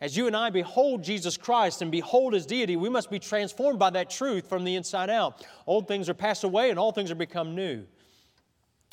As 0.01 0.17
you 0.17 0.29
and 0.29 0.37
I 0.37 0.51
behold 0.51 1.03
Jesus 1.03 1.37
Christ 1.37 1.83
and 1.83 1.91
behold 1.91 2.33
his 2.33 2.47
deity, 2.47 2.77
we 2.77 2.89
must 2.89 3.11
be 3.11 3.19
transformed 3.19 3.81
by 3.81 3.91
that 3.91 4.09
truth 4.09 4.49
from 4.49 4.63
the 4.63 4.77
inside 4.77 5.11
out. 5.11 5.45
Old 5.67 5.89
things 5.89 6.09
are 6.09 6.15
passed 6.15 6.45
away 6.45 6.71
and 6.71 6.79
all 6.79 6.93
things 6.93 7.11
are 7.11 7.17
become 7.17 7.57
new. 7.57 7.85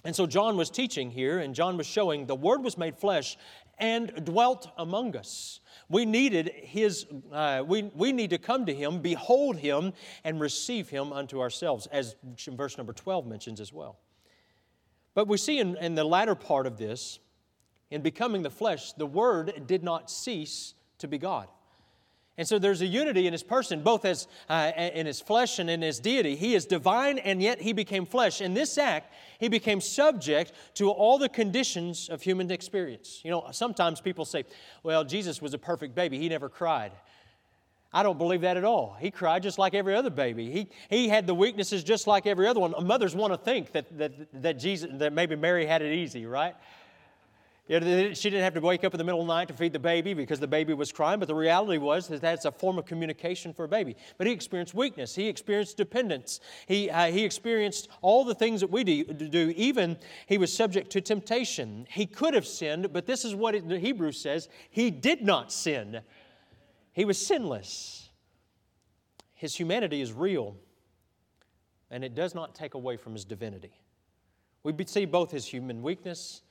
And 0.05 0.15
so 0.15 0.27
John 0.27 0.55
was 0.55 0.69
teaching 0.69 1.09
here, 1.09 1.39
and 1.39 1.55
John 1.55 1.77
was 1.77 1.87
showing 1.87 2.27
the 2.27 2.35
Word 2.35 2.63
was 2.63 2.77
made 2.77 2.95
flesh 2.95 3.37
and 3.77 4.25
dwelt 4.25 4.71
among 4.77 5.15
us. 5.15 5.59
We 5.89 6.05
needed 6.05 6.51
his, 6.55 7.05
uh, 7.31 7.63
we, 7.65 7.83
we 7.95 8.11
need 8.11 8.31
to 8.31 8.37
come 8.37 8.65
to 8.65 8.73
him, 8.73 9.01
behold 9.01 9.57
him, 9.57 9.93
and 10.23 10.39
receive 10.39 10.89
him 10.89 11.13
unto 11.13 11.41
ourselves, 11.41 11.87
as 11.87 12.15
verse 12.47 12.77
number 12.77 12.93
12 12.93 13.27
mentions 13.27 13.59
as 13.59 13.71
well. 13.71 13.99
But 15.13 15.27
we 15.27 15.37
see 15.37 15.59
in, 15.59 15.77
in 15.77 15.95
the 15.95 16.03
latter 16.03 16.35
part 16.35 16.67
of 16.67 16.77
this, 16.77 17.19
in 17.91 18.01
becoming 18.01 18.41
the 18.41 18.49
flesh, 18.49 18.93
the 18.93 19.05
Word 19.05 19.63
did 19.67 19.83
not 19.83 20.09
cease 20.09 20.73
to 20.97 21.07
be 21.07 21.17
God. 21.17 21.47
And 22.37 22.45
so 22.45 22.59
there's 22.59 22.81
a 22.81 22.85
unity 22.85 23.27
in 23.27 23.33
his 23.33 23.43
person, 23.43 23.81
both 23.81 24.03
as 24.03 24.27
uh, 24.49 24.71
in 24.75 25.05
his 25.05 25.21
flesh 25.21 25.57
and 25.59 25.69
in 25.69 25.81
his 25.81 25.99
deity. 25.99 26.35
He 26.35 26.53
is 26.53 26.65
divine, 26.65 27.17
and 27.17 27.41
yet 27.41 27.61
he 27.61 27.71
became 27.71 28.05
flesh. 28.05 28.41
In 28.41 28.53
this 28.53 28.77
act, 28.77 29.13
he 29.39 29.47
became 29.47 29.79
subject 29.79 30.51
to 30.75 30.89
all 30.89 31.17
the 31.17 31.29
conditions 31.29 32.09
of 32.09 32.21
human 32.21 32.51
experience. 32.51 33.21
You 33.23 33.31
know, 33.31 33.47
sometimes 33.51 34.01
people 34.01 34.25
say, 34.25 34.43
well, 34.83 35.05
Jesus 35.05 35.41
was 35.41 35.53
a 35.53 35.57
perfect 35.57 35.95
baby, 35.95 36.19
he 36.19 36.27
never 36.27 36.49
cried. 36.49 36.91
I 37.93 38.03
don't 38.03 38.17
believe 38.17 38.41
that 38.41 38.57
at 38.57 38.65
all. 38.65 38.97
He 38.99 39.09
cried 39.09 39.41
just 39.41 39.57
like 39.57 39.73
every 39.73 39.95
other 39.95 40.09
baby. 40.09 40.51
He, 40.51 40.67
he 40.89 41.07
had 41.07 41.25
the 41.27 41.33
weaknesses 41.33 41.81
just 41.81 42.07
like 42.07 42.27
every 42.27 42.45
other 42.45 42.59
one. 42.59 42.73
Mothers 42.85 43.15
want 43.15 43.31
to 43.31 43.37
think 43.37 43.71
that, 43.71 43.97
that, 43.97 44.11
that, 44.41 44.59
Jesus, 44.59 44.89
that 44.95 45.13
maybe 45.13 45.37
Mary 45.37 45.65
had 45.65 45.81
it 45.81 45.93
easy, 45.93 46.25
right? 46.25 46.55
She 47.67 47.73
didn't 47.79 48.43
have 48.43 48.53
to 48.53 48.61
wake 48.61 48.83
up 48.83 48.93
in 48.93 48.99
the 48.99 49.03
middle 49.03 49.21
of 49.21 49.27
the 49.27 49.33
night 49.33 49.47
to 49.47 49.55
feed 49.55 49.73
the 49.73 49.79
baby 49.79 50.13
because 50.13 50.39
the 50.39 50.47
baby 50.47 50.75
was 50.75 50.91
crying, 50.91 51.19
but 51.19 51.27
the 51.27 51.33
reality 51.33 51.79
was 51.79 52.07
that 52.09 52.21
that's 52.21 52.45
a 52.45 52.51
form 52.51 52.77
of 52.77 52.85
communication 52.85 53.53
for 53.55 53.65
a 53.65 53.67
baby. 53.67 53.95
But 54.19 54.27
he 54.27 54.33
experienced 54.33 54.75
weakness, 54.75 55.15
he 55.15 55.27
experienced 55.27 55.75
dependence, 55.75 56.41
he, 56.67 56.91
uh, 56.91 57.07
he 57.07 57.25
experienced 57.25 57.87
all 58.03 58.23
the 58.23 58.35
things 58.35 58.61
that 58.61 58.69
we 58.69 58.83
do, 58.83 59.03
do. 59.05 59.51
Even 59.55 59.97
he 60.27 60.37
was 60.37 60.55
subject 60.55 60.91
to 60.91 61.01
temptation. 61.01 61.87
He 61.89 62.05
could 62.05 62.35
have 62.35 62.45
sinned, 62.45 62.93
but 62.93 63.07
this 63.07 63.25
is 63.25 63.33
what 63.33 63.55
it, 63.55 63.67
the 63.67 63.79
Hebrew 63.79 64.11
says 64.11 64.47
he 64.69 64.91
did 64.91 65.23
not 65.23 65.51
sin. 65.51 66.01
He 66.93 67.03
was 67.03 67.17
sinless. 67.25 68.09
his 69.33 69.55
humanity 69.55 70.01
is 70.01 70.13
real, 70.13 70.55
and 71.89 72.03
it 72.03 72.13
does 72.13 72.35
not 72.35 72.53
take 72.53 72.75
away 72.75 72.95
from 72.95 73.13
his 73.13 73.25
divinity. 73.25 73.73
We 74.61 74.73
see 74.85 75.05
both 75.05 75.31
his 75.31 75.47
human 75.47 75.81
weakness 75.81 76.41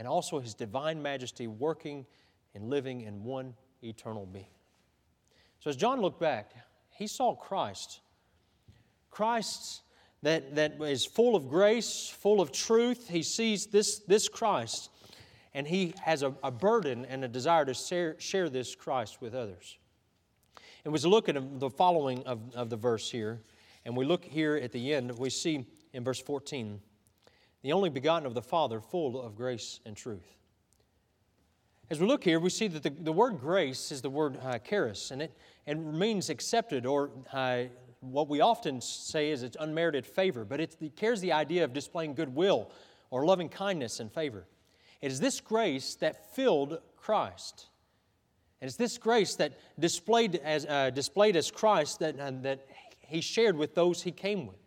and 0.00 0.08
also 0.08 0.38
his 0.38 0.54
divine 0.54 1.02
majesty 1.02 1.46
working 1.46 2.06
and 2.54 2.70
living 2.70 3.02
in 3.02 3.22
one 3.22 3.52
eternal 3.84 4.24
being. 4.24 4.46
So 5.58 5.68
as 5.68 5.76
John 5.76 6.00
looked 6.00 6.18
back, 6.18 6.52
he 6.88 7.06
saw 7.06 7.34
Christ. 7.34 8.00
Christ 9.10 9.82
that, 10.22 10.54
that 10.54 10.80
is 10.80 11.04
full 11.04 11.36
of 11.36 11.50
grace, 11.50 12.08
full 12.08 12.40
of 12.40 12.50
truth. 12.50 13.10
He 13.10 13.22
sees 13.22 13.66
this, 13.66 13.98
this 13.98 14.26
Christ, 14.26 14.88
and 15.52 15.68
he 15.68 15.92
has 16.00 16.22
a, 16.22 16.34
a 16.42 16.50
burden 16.50 17.04
and 17.04 17.22
a 17.22 17.28
desire 17.28 17.66
to 17.66 17.74
share, 17.74 18.18
share 18.18 18.48
this 18.48 18.74
Christ 18.74 19.20
with 19.20 19.34
others. 19.34 19.76
And 20.86 20.94
we 20.94 20.98
look 21.00 21.28
at 21.28 21.60
the 21.60 21.68
following 21.68 22.22
of, 22.24 22.40
of 22.54 22.70
the 22.70 22.76
verse 22.76 23.10
here, 23.10 23.42
and 23.84 23.94
we 23.94 24.06
look 24.06 24.24
here 24.24 24.56
at 24.56 24.72
the 24.72 24.94
end, 24.94 25.18
we 25.18 25.28
see 25.28 25.66
in 25.92 26.04
verse 26.04 26.22
14, 26.22 26.80
the 27.62 27.72
only 27.72 27.90
begotten 27.90 28.26
of 28.26 28.34
the 28.34 28.42
Father, 28.42 28.80
full 28.80 29.20
of 29.20 29.36
grace 29.36 29.80
and 29.84 29.96
truth. 29.96 30.36
As 31.90 31.98
we 31.98 32.06
look 32.06 32.22
here, 32.22 32.38
we 32.38 32.50
see 32.50 32.68
that 32.68 32.82
the, 32.82 32.90
the 32.90 33.12
word 33.12 33.40
grace 33.40 33.90
is 33.90 34.00
the 34.00 34.10
word 34.10 34.38
uh, 34.42 34.58
charis, 34.58 35.10
and 35.10 35.22
it, 35.22 35.36
it 35.66 35.74
means 35.74 36.30
accepted, 36.30 36.86
or 36.86 37.10
uh, 37.32 37.64
what 38.00 38.28
we 38.28 38.40
often 38.40 38.80
say 38.80 39.30
is 39.30 39.42
it's 39.42 39.56
unmerited 39.58 40.06
favor, 40.06 40.44
but 40.44 40.60
it 40.60 40.76
carries 40.96 41.20
the 41.20 41.32
idea 41.32 41.64
of 41.64 41.72
displaying 41.72 42.14
goodwill 42.14 42.70
or 43.10 43.26
loving 43.26 43.48
kindness 43.48 44.00
and 44.00 44.12
favor. 44.12 44.46
It 45.00 45.10
is 45.10 45.20
this 45.20 45.40
grace 45.40 45.96
that 45.96 46.34
filled 46.34 46.78
Christ. 46.96 47.66
And 48.60 48.68
it's 48.68 48.76
this 48.76 48.98
grace 48.98 49.34
that 49.36 49.58
displayed 49.78 50.36
as, 50.36 50.66
uh, 50.66 50.90
displayed 50.90 51.36
as 51.36 51.50
Christ 51.50 51.98
that, 52.00 52.20
uh, 52.20 52.30
that 52.42 52.66
he 53.00 53.20
shared 53.20 53.56
with 53.56 53.74
those 53.74 54.02
he 54.02 54.12
came 54.12 54.46
with 54.46 54.58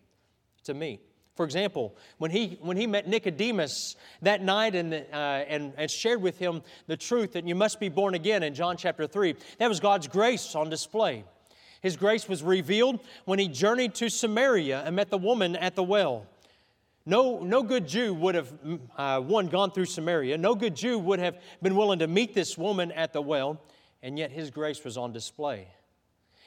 to 0.63 0.73
meet. 0.73 1.01
For 1.35 1.45
example, 1.45 1.95
when 2.19 2.29
he, 2.29 2.59
when 2.61 2.77
he 2.77 2.85
met 2.85 3.07
Nicodemus 3.07 3.95
that 4.21 4.43
night 4.43 4.75
and, 4.75 4.93
uh, 4.93 5.15
and, 5.15 5.73
and 5.77 5.89
shared 5.89 6.21
with 6.21 6.37
him 6.37 6.61
the 6.85 6.95
truth 6.95 7.33
that 7.33 7.47
you 7.47 7.55
must 7.55 7.79
be 7.79 7.89
born 7.89 8.13
again 8.13 8.43
in 8.43 8.53
John 8.53 8.77
chapter 8.77 9.07
3, 9.07 9.35
that 9.57 9.67
was 9.67 9.79
God's 9.79 10.07
grace 10.07 10.53
on 10.53 10.69
display. 10.69 11.23
His 11.81 11.97
grace 11.97 12.29
was 12.29 12.43
revealed 12.43 12.99
when 13.25 13.39
he 13.39 13.47
journeyed 13.47 13.95
to 13.95 14.09
Samaria 14.09 14.83
and 14.85 14.95
met 14.95 15.09
the 15.09 15.17
woman 15.17 15.55
at 15.55 15.75
the 15.75 15.83
well. 15.83 16.27
No, 17.05 17.39
no 17.39 17.63
good 17.63 17.87
Jew 17.87 18.13
would 18.13 18.35
have, 18.35 18.53
uh, 18.95 19.19
one, 19.19 19.47
gone 19.47 19.71
through 19.71 19.85
Samaria. 19.85 20.37
No 20.37 20.55
good 20.55 20.75
Jew 20.75 20.97
would 20.99 21.19
have 21.19 21.37
been 21.61 21.75
willing 21.75 21.99
to 21.99 22.07
meet 22.07 22.33
this 22.33 22.57
woman 22.57 22.91
at 22.93 23.11
the 23.11 23.21
well, 23.21 23.59
and 24.01 24.17
yet 24.17 24.31
his 24.31 24.51
grace 24.51 24.83
was 24.83 24.97
on 24.97 25.11
display. 25.11 25.67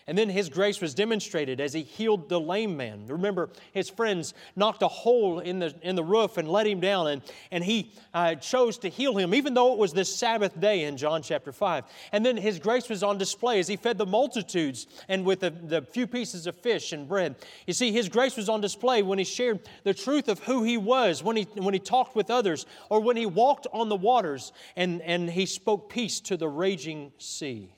And 0.09 0.17
then 0.17 0.29
his 0.29 0.49
grace 0.49 0.81
was 0.81 0.95
demonstrated 0.95 1.61
as 1.61 1.73
he 1.73 1.83
healed 1.83 2.29
the 2.29 2.39
lame 2.39 2.77
man. 2.77 3.07
Remember, 3.09 3.51
his 3.73 3.91
friends 3.91 4.35
knocked 4.55 4.83
a 4.83 4.89
hole 4.89 5.41
in 5.41 5.59
the, 5.59 5.75
in 5.83 5.97
the 5.97 6.05
roof 6.05 6.37
and 6.37 6.49
let 6.49 6.65
him 6.65 6.79
down, 6.79 7.09
and, 7.09 7.23
and 7.51 7.65
he 7.65 7.91
uh, 8.15 8.37
chose 8.37 8.79
to 8.79 8.89
heal 8.89 9.17
him, 9.19 9.35
even 9.35 9.53
though 9.55 9.73
it 9.73 9.79
was 9.79 9.93
this 9.93 10.15
Sabbath 10.15 10.61
day 10.61 10.85
in 10.85 10.97
John 10.97 11.23
chapter 11.23 11.51
5. 11.51 11.85
And 12.13 12.25
then 12.25 12.37
his 12.37 12.61
grace 12.61 12.89
was 12.89 13.03
on 13.03 13.19
display 13.19 13.59
as 13.59 13.67
he 13.67 13.75
fed 13.75 13.99
the 13.99 14.07
multitudes 14.07 14.87
and 15.09 15.25
with 15.25 15.41
the, 15.41 15.51
the 15.51 15.83
few 15.83 16.07
pieces 16.07 16.47
of 16.47 16.55
fish 16.55 16.93
and 16.93 17.09
bread. 17.09 17.35
You 17.67 17.73
see, 17.73 17.91
his 17.91 18.09
grace 18.09 18.37
was 18.37 18.49
on 18.49 18.61
display 18.61 19.03
when 19.03 19.19
he 19.19 19.25
shared 19.25 19.69
the 19.83 19.95
truth 19.95 20.29
of 20.29 20.39
who 20.41 20.63
he 20.63 20.77
was, 20.77 21.25
when 21.25 21.35
he, 21.35 21.49
when 21.55 21.75
he 21.75 21.81
talked 21.81 22.15
with 22.15 22.31
others, 22.31 22.65
or 22.91 23.01
when 23.01 23.17
he 23.17 23.27
walked 23.27 23.67
on 23.73 23.89
the 23.89 23.97
waters 23.97 24.53
and, 24.77 25.03
and 25.03 25.29
he 25.29 25.47
spoke 25.47 25.91
peace 25.91 26.21
to 26.21 26.37
the 26.37 26.49
raging 26.49 27.11
sea. 27.19 27.73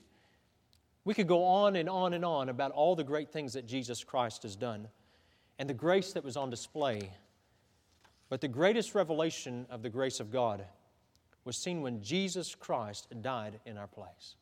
We 1.05 1.13
could 1.13 1.27
go 1.27 1.43
on 1.43 1.75
and 1.75 1.89
on 1.89 2.13
and 2.13 2.25
on 2.25 2.49
about 2.49 2.71
all 2.71 2.95
the 2.95 3.03
great 3.03 3.31
things 3.31 3.53
that 3.53 3.65
Jesus 3.65 4.03
Christ 4.03 4.43
has 4.43 4.55
done 4.55 4.87
and 5.57 5.69
the 5.69 5.73
grace 5.73 6.13
that 6.13 6.23
was 6.23 6.37
on 6.37 6.49
display. 6.49 7.11
But 8.29 8.41
the 8.41 8.47
greatest 8.47 8.95
revelation 8.95 9.65
of 9.69 9.81
the 9.81 9.89
grace 9.89 10.19
of 10.19 10.31
God 10.31 10.65
was 11.45 11.57
seen 11.57 11.81
when 11.81 12.01
Jesus 12.01 12.53
Christ 12.53 13.07
died 13.21 13.59
in 13.65 13.77
our 13.77 13.87
place. 13.87 14.35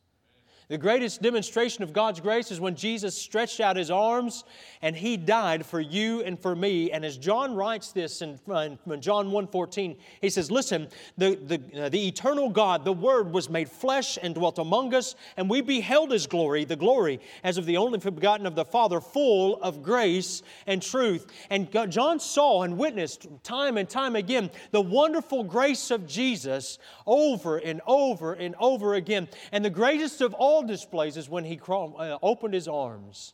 The 0.70 0.78
greatest 0.78 1.22
demonstration 1.22 1.82
of 1.82 1.94
God's 1.94 2.20
grace 2.20 2.52
is 2.52 2.60
when 2.60 2.76
Jesus 2.76 3.16
stretched 3.16 3.62
out 3.62 3.78
his 3.78 3.90
arms 3.90 4.44
and 4.82 4.98
he 4.98 5.16
died 5.16 5.66
for 5.66 5.80
you 5.80 6.24
and 6.24 6.38
for 6.38 6.58
me. 6.58 6.92
And 6.92 7.06
as 7.06 7.18
John 7.18 7.56
writes 7.56 7.94
this 7.94 8.22
in, 8.22 8.38
in 8.86 9.00
John 9.00 9.32
1:14, 9.32 9.96
he 10.20 10.30
says, 10.30 10.52
"Listen, 10.52 10.90
the, 11.18 11.36
the, 11.36 11.86
uh, 11.86 11.88
the 11.88 12.06
eternal 12.06 12.50
God, 12.50 12.84
the 12.84 12.92
Word, 12.92 13.32
was 13.32 13.50
made 13.50 13.70
flesh 13.70 14.18
and 14.22 14.36
dwelt 14.36 14.60
among 14.60 14.94
us, 14.94 15.16
and 15.38 15.50
we 15.50 15.62
beheld 15.62 16.12
his 16.12 16.28
glory, 16.28 16.66
the 16.66 16.76
glory 16.76 17.22
as 17.46 17.58
of 17.58 17.66
the 17.66 17.78
only 17.78 17.98
begotten 17.98 18.46
of 18.46 18.56
the 18.56 18.66
Father, 18.66 19.00
full 19.00 19.62
of 19.62 19.82
grace 19.82 20.44
and 20.66 20.82
truth." 20.82 21.28
And 21.50 21.72
God, 21.72 21.92
John 21.92 22.20
saw 22.20 22.64
and 22.64 22.78
witnessed 22.78 23.26
time 23.42 23.78
and 23.78 23.90
time 23.90 24.18
again 24.18 24.52
the 24.72 24.82
wonderful 24.82 25.46
grace 25.46 25.92
of 25.92 26.06
Jesus 26.08 26.78
over 27.06 27.58
and 27.58 27.80
over 27.88 28.34
and 28.34 28.54
over 28.60 28.96
again. 28.96 29.30
And 29.54 29.64
the 29.64 29.70
greatest 29.70 30.20
of 30.20 30.34
all 30.34 30.57
all 30.58 30.64
displays 30.64 31.18
is 31.18 31.30
when 31.30 31.44
he 31.44 31.60
uh, 31.70 32.18
opened 32.24 32.56
his 32.56 32.68
arms 32.68 33.34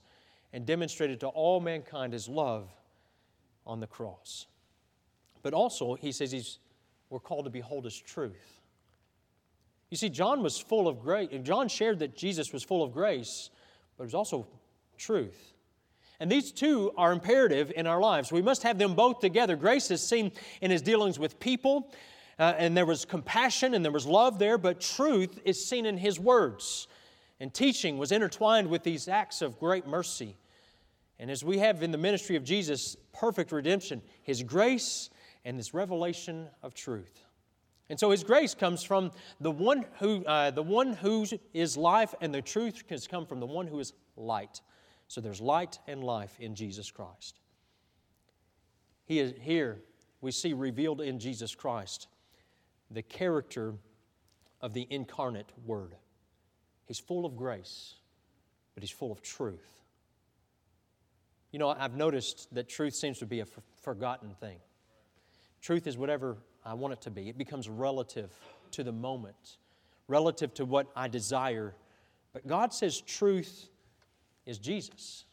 and 0.52 0.66
demonstrated 0.66 1.22
to 1.22 1.28
all 1.28 1.62
mankind 1.62 2.12
his 2.12 2.28
love 2.28 2.70
on 3.66 3.80
the 3.80 3.88
cross. 3.88 4.48
But 5.42 5.54
also, 5.54 5.96
he 5.96 6.12
says 6.12 6.34
he's, 6.34 6.60
we're 7.10 7.22
called 7.22 7.46
to 7.46 7.50
behold 7.50 7.86
his 7.86 7.98
truth. 7.98 8.60
You 9.90 9.96
see, 9.96 10.10
John 10.10 10.44
was 10.44 10.60
full 10.60 10.90
of 10.90 11.00
grace. 11.00 11.30
John 11.44 11.70
shared 11.70 12.00
that 12.00 12.18
Jesus 12.18 12.52
was 12.52 12.62
full 12.62 12.84
of 12.84 12.92
grace, 12.92 13.50
but 13.98 14.04
it 14.04 14.08
was 14.08 14.16
also 14.16 14.46
truth. 14.98 15.54
And 16.20 16.30
these 16.30 16.52
two 16.52 16.92
are 16.98 17.14
imperative 17.14 17.72
in 17.74 17.88
our 17.88 18.02
lives. 18.02 18.34
We 18.34 18.42
must 18.42 18.64
have 18.64 18.78
them 18.78 18.96
both 18.96 19.22
together. 19.22 19.56
Grace 19.56 19.92
is 19.92 20.06
seen 20.06 20.34
in 20.60 20.72
his 20.72 20.82
dealings 20.82 21.20
with 21.20 21.40
people, 21.40 21.94
uh, 22.38 22.54
and 22.58 22.76
there 22.76 22.86
was 22.86 23.06
compassion 23.06 23.76
and 23.76 23.86
there 23.86 23.94
was 23.94 24.06
love 24.06 24.40
there, 24.40 24.58
but 24.58 24.82
truth 24.82 25.40
is 25.46 25.66
seen 25.66 25.86
in 25.86 25.98
his 25.98 26.20
words 26.20 26.90
and 27.40 27.54
teaching 27.54 27.98
was 27.98 28.12
intertwined 28.12 28.70
with 28.70 28.84
these 28.84 29.08
acts 29.08 29.42
of 29.42 29.60
great 29.60 29.86
mercy. 29.88 30.38
And 31.20 31.30
as 31.30 31.44
we 31.44 31.60
have 31.60 31.84
in 31.84 31.92
the 31.92 31.98
ministry 31.98 32.36
of 32.36 32.44
Jesus, 32.44 32.96
perfect 33.14 33.52
redemption, 33.52 34.02
His 34.24 34.44
grace 34.44 35.10
and 35.46 35.58
this 35.58 35.74
revelation 35.74 36.48
of 36.62 36.74
truth. 36.74 37.24
And 37.90 38.00
so 38.00 38.12
His 38.12 38.24
grace 38.24 38.56
comes 38.56 38.84
from 38.84 39.12
the 39.40 39.52
one 39.52 39.86
who, 40.00 40.26
uh, 40.26 40.52
the 40.52 40.64
one 40.64 40.94
who 40.94 41.26
is 41.54 41.78
life, 41.78 42.14
and 42.22 42.34
the 42.34 42.42
truth 42.42 42.84
has 42.90 43.08
come 43.08 43.26
from 43.26 43.40
the 43.40 43.46
one 43.46 43.68
who 43.68 43.80
is 43.80 43.94
light. 44.16 44.62
So 45.08 45.22
there's 45.22 45.42
light 45.42 45.80
and 45.88 46.04
life 46.04 46.40
in 46.40 46.56
Jesus 46.56 46.90
Christ. 46.90 47.40
He 49.06 49.20
is 49.20 49.34
here 49.40 49.82
we 50.24 50.32
see 50.32 50.54
revealed 50.54 51.02
in 51.02 51.20
Jesus 51.20 51.54
Christ 51.54 52.08
the 52.90 53.02
character 53.02 53.74
of 54.62 54.74
the 54.74 54.88
incarnate 54.90 55.52
Word. 55.66 55.96
He's 56.94 57.00
full 57.00 57.26
of 57.26 57.36
grace, 57.36 57.96
but 58.76 58.84
he's 58.84 58.92
full 58.92 59.12
of 59.12 59.24
truth. 59.24 59.82
You 61.52 61.58
know, 61.58 61.70
I've 61.70 61.96
noticed 61.96 62.54
that 62.54 62.70
truth 62.70 62.94
seems 62.94 63.18
to 63.18 63.26
be 63.26 63.40
a 63.40 63.48
forgotten 63.82 64.36
thing. 64.40 64.58
Truth 65.60 65.88
is 65.88 65.98
whatever 65.98 66.38
I 66.64 66.76
want 66.76 66.94
it 66.94 67.02
to 67.02 67.10
be, 67.10 67.30
it 67.30 67.38
becomes 67.40 67.68
relative 67.68 68.30
to 68.74 68.84
the 68.84 68.92
moment, 68.92 69.58
relative 70.08 70.54
to 70.54 70.66
what 70.66 70.86
I 70.96 71.08
desire. 71.08 71.74
But 72.32 72.46
God 72.46 72.76
says 72.76 73.02
truth 73.02 73.70
is 74.46 74.60
Jesus. 74.60 75.26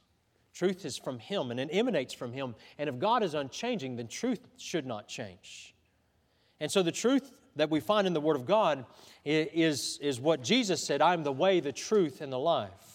Truth 0.54 0.86
is 0.86 0.96
from 0.96 1.18
Him 1.18 1.50
and 1.50 1.60
it 1.60 1.68
emanates 1.70 2.14
from 2.14 2.32
Him. 2.32 2.54
And 2.78 2.88
if 2.88 2.98
God 2.98 3.22
is 3.22 3.34
unchanging, 3.34 3.96
then 3.96 4.08
truth 4.08 4.40
should 4.56 4.86
not 4.86 5.08
change. 5.08 5.74
And 6.58 6.72
so 6.72 6.82
the 6.82 6.90
truth 6.90 7.30
that 7.56 7.70
we 7.70 7.80
find 7.80 8.06
in 8.06 8.12
the 8.12 8.20
Word 8.20 8.36
of 8.36 8.46
God 8.46 8.84
is, 9.24 9.98
is 10.00 10.20
what 10.20 10.42
Jesus 10.42 10.82
said 10.82 11.02
I 11.02 11.14
am 11.14 11.24
the 11.24 11.32
way, 11.32 11.60
the 11.60 11.72
truth, 11.72 12.20
and 12.20 12.32
the 12.32 12.38
life. 12.38 12.90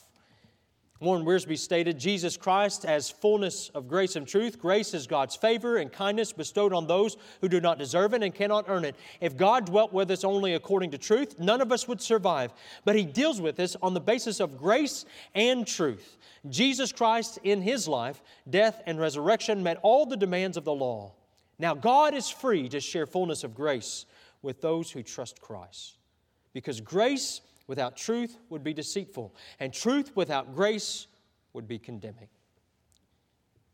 Warren 1.02 1.26
Wiersbe 1.26 1.58
stated 1.58 2.00
Jesus 2.00 2.38
Christ 2.38 2.86
as 2.86 3.10
fullness 3.10 3.68
of 3.76 3.90
grace 3.90 4.16
and 4.16 4.26
truth. 4.26 4.58
Grace 4.58 4.94
is 4.94 5.08
God's 5.08 5.36
favor 5.36 5.76
and 5.76 5.92
kindness 5.92 6.32
bestowed 6.32 6.72
on 6.72 6.88
those 6.88 7.18
who 7.42 7.50
do 7.50 7.60
not 7.60 7.78
deserve 7.78 8.14
it 8.14 8.24
and 8.24 8.34
cannot 8.34 8.66
earn 8.70 8.86
it. 8.86 8.96
If 9.20 9.36
God 9.36 9.66
dwelt 9.66 9.92
with 9.92 10.10
us 10.10 10.24
only 10.24 10.54
according 10.54 10.92
to 10.92 10.98
truth, 10.98 11.38
none 11.38 11.60
of 11.60 11.74
us 11.74 11.86
would 11.90 12.02
survive. 12.02 12.54
But 12.86 12.96
He 12.96 13.04
deals 13.04 13.42
with 13.42 13.60
us 13.60 13.76
on 13.82 13.94
the 13.94 14.00
basis 14.00 14.40
of 14.40 14.58
grace 14.58 15.06
and 15.34 15.68
truth. 15.68 16.18
Jesus 16.50 16.94
Christ, 16.94 17.40
in 17.44 17.62
His 17.62 17.90
life, 17.90 18.22
death, 18.50 18.82
and 18.86 18.98
resurrection, 18.98 19.64
met 19.64 19.80
all 19.82 20.06
the 20.06 20.16
demands 20.16 20.56
of 20.56 20.64
the 20.64 20.74
law. 20.74 21.14
Now, 21.60 21.74
God 21.74 22.14
is 22.14 22.30
free 22.30 22.70
to 22.70 22.80
share 22.80 23.06
fullness 23.06 23.44
of 23.44 23.54
grace 23.54 24.06
with 24.46 24.62
those 24.62 24.92
who 24.92 25.04
trust 25.04 25.42
Christ. 25.42 25.98
Because 26.54 26.80
grace 26.80 27.42
without 27.68 27.98
truth 27.98 28.38
would 28.50 28.64
be 28.64 28.74
deceitful, 28.74 29.36
and 29.60 29.74
truth 29.74 30.16
without 30.16 30.56
grace 30.56 31.08
would 31.52 31.68
be 31.68 31.80
condemning. 31.80 32.30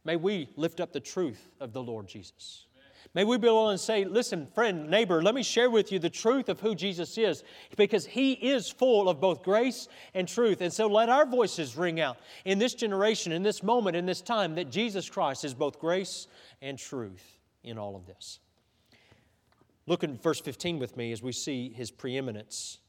May 0.04 0.16
we 0.16 0.50
lift 0.56 0.80
up 0.80 0.94
the 0.94 1.00
truth 1.00 1.50
of 1.60 1.74
the 1.74 1.84
Lord 1.84 2.08
Jesus. 2.08 2.66
May 3.14 3.26
we 3.26 3.38
be 3.38 3.48
able 3.48 3.72
to 3.72 3.78
say, 3.78 4.06
listen, 4.06 4.48
friend, 4.56 4.90
neighbor, 4.90 5.22
let 5.22 5.36
me 5.36 5.44
share 5.44 5.70
with 5.70 5.92
you 5.92 6.00
the 6.00 6.10
truth 6.10 6.48
of 6.48 6.62
who 6.62 6.74
Jesus 6.74 7.18
is, 7.18 7.44
because 7.76 8.06
he 8.06 8.32
is 8.34 8.70
full 8.70 9.10
of 9.10 9.20
both 9.20 9.44
grace 9.44 9.90
and 10.14 10.28
truth. 10.28 10.62
And 10.62 10.72
so 10.72 10.88
let 10.88 11.10
our 11.10 11.26
voices 11.26 11.76
ring 11.76 12.00
out 12.00 12.18
in 12.46 12.58
this 12.58 12.74
generation, 12.74 13.34
in 13.34 13.44
this 13.44 13.62
moment, 13.62 13.98
in 13.98 14.06
this 14.06 14.22
time, 14.22 14.56
that 14.56 14.72
Jesus 14.72 15.10
Christ 15.10 15.44
is 15.44 15.54
both 15.54 15.78
grace 15.78 16.28
and 16.62 16.80
truth 16.80 17.40
in 17.64 17.78
all 17.78 17.98
of 17.98 18.06
this. 18.06 18.40
Look 19.88 20.04
at 20.04 20.22
verse 20.22 20.40
15 20.40 20.80
with 20.80 20.96
me 20.96 21.12
as 21.12 21.22
we 21.22 21.32
see 21.32 21.70
his 21.70 21.92
preeminence. 21.92 22.80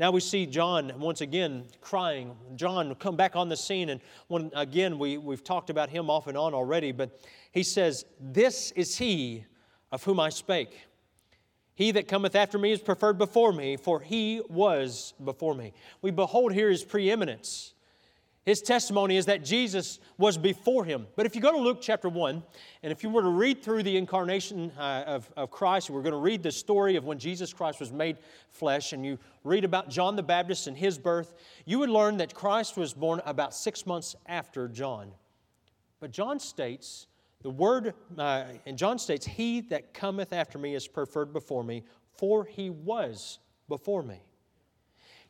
Now 0.00 0.10
we 0.10 0.20
see 0.20 0.46
John 0.46 0.92
once 0.98 1.20
again 1.20 1.64
crying. 1.80 2.34
John 2.56 2.94
come 2.94 3.16
back 3.16 3.36
on 3.36 3.50
the 3.50 3.56
scene, 3.56 3.90
and 3.90 4.00
when, 4.28 4.50
again, 4.54 4.98
we, 4.98 5.18
we've 5.18 5.44
talked 5.44 5.68
about 5.68 5.90
him 5.90 6.08
off 6.08 6.26
and 6.26 6.38
on 6.38 6.54
already, 6.54 6.90
but 6.90 7.20
he 7.52 7.62
says, 7.62 8.06
This 8.18 8.70
is 8.72 8.96
he 8.96 9.44
of 9.92 10.02
whom 10.02 10.18
I 10.18 10.30
spake. 10.30 10.78
He 11.74 11.92
that 11.92 12.08
cometh 12.08 12.34
after 12.34 12.58
me 12.58 12.72
is 12.72 12.80
preferred 12.80 13.18
before 13.18 13.52
me, 13.52 13.76
for 13.76 14.00
he 14.00 14.42
was 14.48 15.14
before 15.22 15.54
me. 15.54 15.72
We 16.02 16.10
behold 16.10 16.52
here 16.52 16.70
his 16.70 16.84
preeminence. 16.84 17.74
His 18.46 18.62
testimony 18.62 19.16
is 19.16 19.26
that 19.26 19.44
Jesus 19.44 20.00
was 20.16 20.38
before 20.38 20.84
him. 20.84 21.06
But 21.14 21.26
if 21.26 21.34
you 21.34 21.42
go 21.42 21.52
to 21.52 21.58
Luke 21.58 21.78
chapter 21.82 22.08
1, 22.08 22.42
and 22.82 22.90
if 22.90 23.02
you 23.02 23.10
were 23.10 23.20
to 23.20 23.28
read 23.28 23.62
through 23.62 23.82
the 23.82 23.96
incarnation 23.98 24.72
uh, 24.78 25.04
of, 25.06 25.30
of 25.36 25.50
Christ, 25.50 25.90
we're 25.90 26.00
going 26.00 26.14
to 26.14 26.18
read 26.18 26.42
the 26.42 26.50
story 26.50 26.96
of 26.96 27.04
when 27.04 27.18
Jesus 27.18 27.52
Christ 27.52 27.80
was 27.80 27.92
made 27.92 28.16
flesh, 28.48 28.94
and 28.94 29.04
you 29.04 29.18
read 29.44 29.64
about 29.64 29.90
John 29.90 30.16
the 30.16 30.22
Baptist 30.22 30.68
and 30.68 30.76
his 30.76 30.98
birth, 30.98 31.34
you 31.66 31.78
would 31.80 31.90
learn 31.90 32.16
that 32.16 32.34
Christ 32.34 32.78
was 32.78 32.94
born 32.94 33.20
about 33.26 33.54
six 33.54 33.84
months 33.84 34.16
after 34.26 34.68
John. 34.68 35.12
But 36.00 36.10
John 36.10 36.40
states 36.40 37.08
the 37.42 37.50
word, 37.50 37.94
uh, 38.16 38.44
and 38.64 38.76
John 38.76 38.98
states, 38.98 39.26
He 39.26 39.60
that 39.62 39.92
cometh 39.92 40.32
after 40.32 40.58
me 40.58 40.74
is 40.74 40.88
preferred 40.88 41.32
before 41.32 41.62
me, 41.62 41.84
for 42.14 42.44
he 42.44 42.70
was 42.70 43.38
before 43.68 44.02
me. 44.02 44.22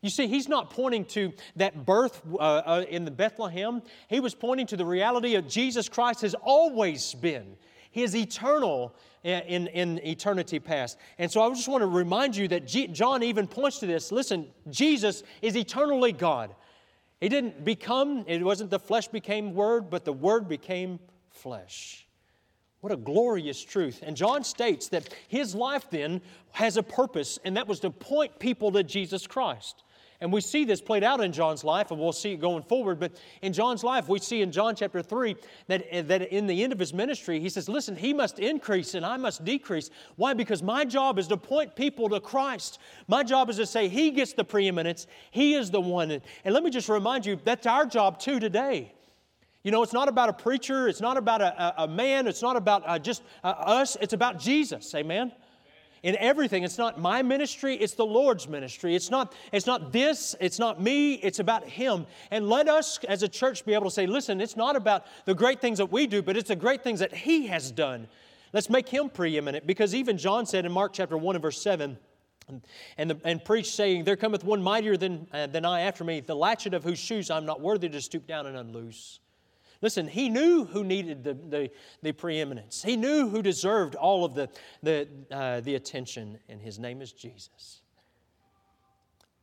You 0.02 0.08
see, 0.08 0.26
he's 0.26 0.48
not 0.48 0.70
pointing 0.70 1.04
to 1.06 1.32
that 1.56 1.84
birth 1.84 2.22
uh, 2.32 2.36
uh, 2.36 2.84
in 2.88 3.04
the 3.04 3.10
Bethlehem. 3.10 3.82
He 4.08 4.20
was 4.20 4.34
pointing 4.34 4.66
to 4.68 4.76
the 4.76 4.86
reality 4.86 5.34
of 5.34 5.46
Jesus 5.46 5.88
Christ 5.88 6.22
has 6.22 6.34
always 6.34 7.14
been. 7.14 7.56
He 7.90 8.02
is 8.02 8.16
eternal 8.16 8.94
in, 9.24 9.66
in 9.66 9.98
eternity 10.06 10.58
past. 10.58 10.96
And 11.18 11.30
so 11.30 11.42
I 11.42 11.48
just 11.50 11.68
want 11.68 11.82
to 11.82 11.86
remind 11.86 12.34
you 12.34 12.48
that 12.48 12.66
G- 12.66 12.86
John 12.86 13.22
even 13.22 13.46
points 13.46 13.80
to 13.80 13.86
this. 13.86 14.10
Listen, 14.10 14.46
Jesus 14.70 15.22
is 15.42 15.56
eternally 15.56 16.12
God. 16.12 16.54
He 17.20 17.28
didn't 17.28 17.64
become, 17.64 18.24
it 18.26 18.42
wasn't 18.42 18.70
the 18.70 18.78
flesh 18.78 19.08
became 19.08 19.54
word, 19.54 19.90
but 19.90 20.06
the 20.06 20.12
word 20.12 20.48
became 20.48 20.98
flesh. 21.28 22.06
What 22.80 22.92
a 22.92 22.96
glorious 22.96 23.62
truth. 23.62 24.00
And 24.02 24.16
John 24.16 24.42
states 24.42 24.88
that 24.88 25.14
his 25.28 25.54
life 25.54 25.90
then 25.90 26.22
has 26.52 26.78
a 26.78 26.82
purpose, 26.82 27.38
and 27.44 27.56
that 27.58 27.68
was 27.68 27.80
to 27.80 27.90
point 27.90 28.38
people 28.38 28.72
to 28.72 28.82
Jesus 28.82 29.26
Christ. 29.26 29.82
And 30.22 30.30
we 30.30 30.42
see 30.42 30.66
this 30.66 30.82
played 30.82 31.02
out 31.02 31.22
in 31.22 31.32
John's 31.32 31.64
life, 31.64 31.90
and 31.90 31.98
we'll 31.98 32.12
see 32.12 32.32
it 32.32 32.40
going 32.40 32.62
forward. 32.62 33.00
But 33.00 33.12
in 33.40 33.54
John's 33.54 33.82
life, 33.82 34.06
we 34.06 34.18
see 34.18 34.42
in 34.42 34.52
John 34.52 34.76
chapter 34.76 35.00
3 35.00 35.34
that, 35.68 36.08
that 36.08 36.30
in 36.30 36.46
the 36.46 36.62
end 36.62 36.74
of 36.74 36.78
his 36.78 36.92
ministry, 36.92 37.40
he 37.40 37.48
says, 37.48 37.70
Listen, 37.70 37.96
he 37.96 38.12
must 38.12 38.38
increase 38.38 38.94
and 38.94 39.06
I 39.06 39.16
must 39.16 39.46
decrease. 39.46 39.88
Why? 40.16 40.34
Because 40.34 40.62
my 40.62 40.84
job 40.84 41.18
is 41.18 41.26
to 41.28 41.38
point 41.38 41.74
people 41.74 42.10
to 42.10 42.20
Christ. 42.20 42.78
My 43.08 43.22
job 43.22 43.48
is 43.48 43.56
to 43.56 43.66
say, 43.66 43.88
He 43.88 44.10
gets 44.10 44.34
the 44.34 44.44
preeminence, 44.44 45.06
He 45.30 45.54
is 45.54 45.70
the 45.70 45.80
one. 45.80 46.10
And 46.10 46.54
let 46.54 46.62
me 46.62 46.70
just 46.70 46.90
remind 46.90 47.24
you, 47.24 47.38
that's 47.42 47.66
our 47.66 47.86
job 47.86 48.18
too 48.18 48.40
today. 48.40 48.92
You 49.62 49.70
know, 49.70 49.82
it's 49.82 49.92
not 49.92 50.08
about 50.08 50.28
a 50.28 50.34
preacher, 50.34 50.86
it's 50.88 51.00
not 51.00 51.16
about 51.16 51.40
a, 51.40 51.80
a, 51.80 51.84
a 51.84 51.88
man, 51.88 52.26
it's 52.26 52.42
not 52.42 52.56
about 52.56 52.82
uh, 52.86 52.98
just 52.98 53.22
uh, 53.42 53.48
us, 53.48 53.96
it's 54.00 54.12
about 54.12 54.38
Jesus. 54.38 54.94
Amen? 54.94 55.32
In 56.02 56.16
everything, 56.16 56.62
it's 56.62 56.78
not 56.78 56.98
my 56.98 57.22
ministry, 57.22 57.76
it's 57.76 57.92
the 57.92 58.06
Lord's 58.06 58.48
ministry. 58.48 58.94
It's 58.94 59.10
not, 59.10 59.34
it's 59.52 59.66
not 59.66 59.92
this, 59.92 60.34
it's 60.40 60.58
not 60.58 60.80
me, 60.80 61.14
it's 61.14 61.40
about 61.40 61.68
Him. 61.68 62.06
And 62.30 62.48
let 62.48 62.68
us 62.68 62.98
as 63.04 63.22
a 63.22 63.28
church 63.28 63.66
be 63.66 63.74
able 63.74 63.84
to 63.84 63.90
say, 63.90 64.06
listen, 64.06 64.40
it's 64.40 64.56
not 64.56 64.76
about 64.76 65.04
the 65.26 65.34
great 65.34 65.60
things 65.60 65.76
that 65.78 65.92
we 65.92 66.06
do, 66.06 66.22
but 66.22 66.38
it's 66.38 66.48
the 66.48 66.56
great 66.56 66.82
things 66.82 67.00
that 67.00 67.12
He 67.12 67.48
has 67.48 67.70
done. 67.70 68.08
Let's 68.54 68.70
make 68.70 68.88
Him 68.88 69.10
preeminent 69.10 69.66
because 69.66 69.94
even 69.94 70.16
John 70.16 70.46
said 70.46 70.64
in 70.64 70.72
Mark 70.72 70.94
chapter 70.94 71.18
1 71.18 71.36
and 71.36 71.42
verse 71.42 71.60
7, 71.60 71.98
and, 72.96 73.10
the, 73.10 73.20
and 73.24 73.44
preached, 73.44 73.74
saying, 73.74 74.04
There 74.04 74.16
cometh 74.16 74.42
one 74.42 74.62
mightier 74.62 74.96
than, 74.96 75.28
uh, 75.32 75.46
than 75.46 75.64
I 75.64 75.82
after 75.82 76.02
me, 76.02 76.20
the 76.20 76.34
latchet 76.34 76.74
of 76.74 76.82
whose 76.82 76.98
shoes 76.98 77.30
I'm 77.30 77.46
not 77.46 77.60
worthy 77.60 77.88
to 77.88 78.00
stoop 78.00 78.26
down 78.26 78.46
and 78.46 78.56
unloose. 78.56 79.20
Listen, 79.82 80.08
he 80.08 80.28
knew 80.28 80.64
who 80.64 80.84
needed 80.84 81.24
the, 81.24 81.34
the, 81.34 81.70
the, 82.02 82.12
preeminence. 82.12 82.82
He 82.82 82.96
knew 82.96 83.28
who 83.28 83.40
deserved 83.40 83.94
all 83.94 84.24
of 84.24 84.34
the, 84.34 84.50
the, 84.82 85.08
uh, 85.30 85.60
the 85.60 85.74
attention, 85.74 86.38
and 86.48 86.60
his 86.60 86.78
name 86.78 87.00
is 87.00 87.12
Jesus. 87.12 87.80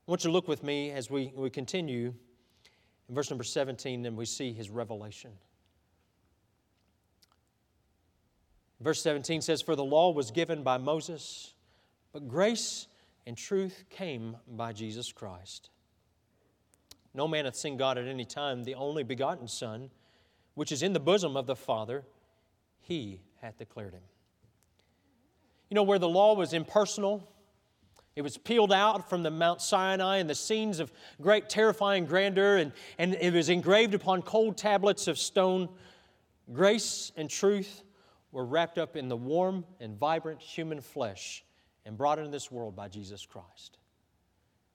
I 0.08 0.12
want 0.12 0.23
you 0.23 0.30
to 0.30 0.34
look 0.34 0.47
with 0.47 0.63
me 0.63 0.91
as 0.91 1.10
we, 1.10 1.34
we 1.36 1.50
continue 1.50 2.13
in 3.10 3.15
verse 3.15 3.32
number 3.32 3.43
17, 3.43 4.06
and 4.06 4.15
we 4.15 4.26
see 4.26 4.54
his 4.54 4.69
revelation. 4.69 5.32
Verse 8.80 9.02
17 9.02 9.41
says, 9.41 9.62
For 9.63 9.76
the 9.76 9.84
law 9.84 10.12
was 10.12 10.30
given 10.30 10.62
by 10.62 10.78
Moses, 10.78 11.56
but 12.13 12.28
grace 12.28 12.88
and 13.26 13.36
truth 13.36 13.86
came 13.89 14.38
by 14.47 14.71
Jesus 14.71 15.12
Christ. 15.12 15.71
No 17.15 17.28
man 17.28 17.45
hath 17.45 17.56
seen 17.56 17.76
God 17.76 17.97
at 17.97 18.08
any 18.08 18.26
time, 18.26 18.63
the 18.63 18.76
only 18.76 19.04
begotten 19.04 19.47
Son 19.47 19.89
which 20.58 20.72
is 20.72 20.82
in 20.82 20.91
the 20.91 21.00
bosom 21.00 21.38
of 21.38 21.46
the 21.46 21.56
Father, 21.56 22.04
he 22.80 23.22
hath 23.41 23.60
declared 23.60 23.93
him. 23.93 24.02
You 25.70 25.76
know, 25.76 25.84
where 25.84 26.00
the 26.00 26.10
law 26.10 26.34
was 26.34 26.52
impersonal, 26.52 27.32
it 28.15 28.24
was 28.24 28.39
pealed 28.39 28.74
out 28.74 29.08
from 29.08 29.22
the 29.22 29.30
Mount 29.30 29.62
Sinai 29.62 30.17
and 30.17 30.28
the 30.28 30.34
scenes 30.34 30.80
of 30.80 30.91
great 31.22 31.48
terrifying 31.48 32.08
grandeur, 32.08 32.58
and, 32.58 32.72
and 32.98 33.13
it 33.22 33.36
was 33.36 33.50
engraved 33.50 33.93
upon 33.93 34.24
cold 34.24 34.58
tablets 34.58 35.08
of 35.08 35.20
stone. 35.20 35.70
Grace 36.52 37.12
and 37.15 37.30
truth 37.30 37.84
were 38.32 38.43
wrapped 38.43 38.80
up 38.80 38.96
in 38.96 39.10
the 39.10 39.15
warm 39.15 39.63
and 39.80 39.96
vibrant 39.96 40.41
human 40.41 40.82
flesh 40.82 41.46
and 41.86 41.96
brought 41.96 42.17
into 42.17 42.32
this 42.32 42.52
world 42.52 42.76
by 42.76 42.88
Jesus 42.88 43.28
Christ. 43.28 43.78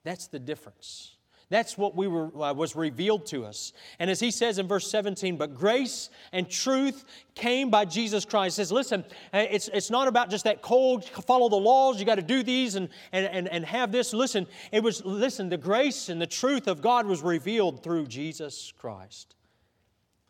That's 0.05 0.29
the 0.29 0.39
difference. 0.39 1.17
That's 1.53 1.77
what 1.77 1.95
we 1.95 2.09
were, 2.09 2.29
uh, 2.43 2.55
was 2.55 2.75
revealed 2.75 3.27
to 3.27 3.45
us. 3.45 3.75
And 3.99 4.09
as 4.09 4.21
he 4.21 4.31
says 4.31 4.59
in 4.59 4.67
verse 4.67 4.91
17, 4.91 5.37
but 5.37 5.55
grace 5.55 6.09
and 6.33 6.49
truth 6.49 7.05
came 7.35 7.69
by 7.69 7.85
Jesus 7.85 8.25
Christ. 8.25 8.57
He 8.57 8.63
says, 8.63 8.73
listen, 8.73 9.05
uh, 9.35 9.45
it's, 9.51 9.69
it's 9.69 9.91
not 9.91 10.09
about 10.09 10.31
just 10.31 10.45
that 10.45 10.63
cold, 10.63 11.05
follow 11.05 11.51
the 11.51 11.57
laws, 11.57 12.01
you 12.01 12.07
got 12.07 12.15
to 12.15 12.23
do 12.23 12.43
these 12.43 12.75
and, 12.75 12.89
and, 13.13 13.27
and, 13.27 13.49
and 13.49 13.67
have 13.67 13.93
this. 13.93 14.15
Listen, 14.15 14.47
it 14.73 14.83
was, 14.83 15.05
listen, 15.05 15.51
the 15.51 15.59
grace 15.59 16.09
and 16.09 16.19
the 16.19 16.27
truth 16.27 16.69
of 16.69 16.81
God 16.81 17.05
was 17.05 17.21
revealed 17.21 17.83
through 17.83 18.07
Jesus 18.07 18.73
Christ. 18.79 19.35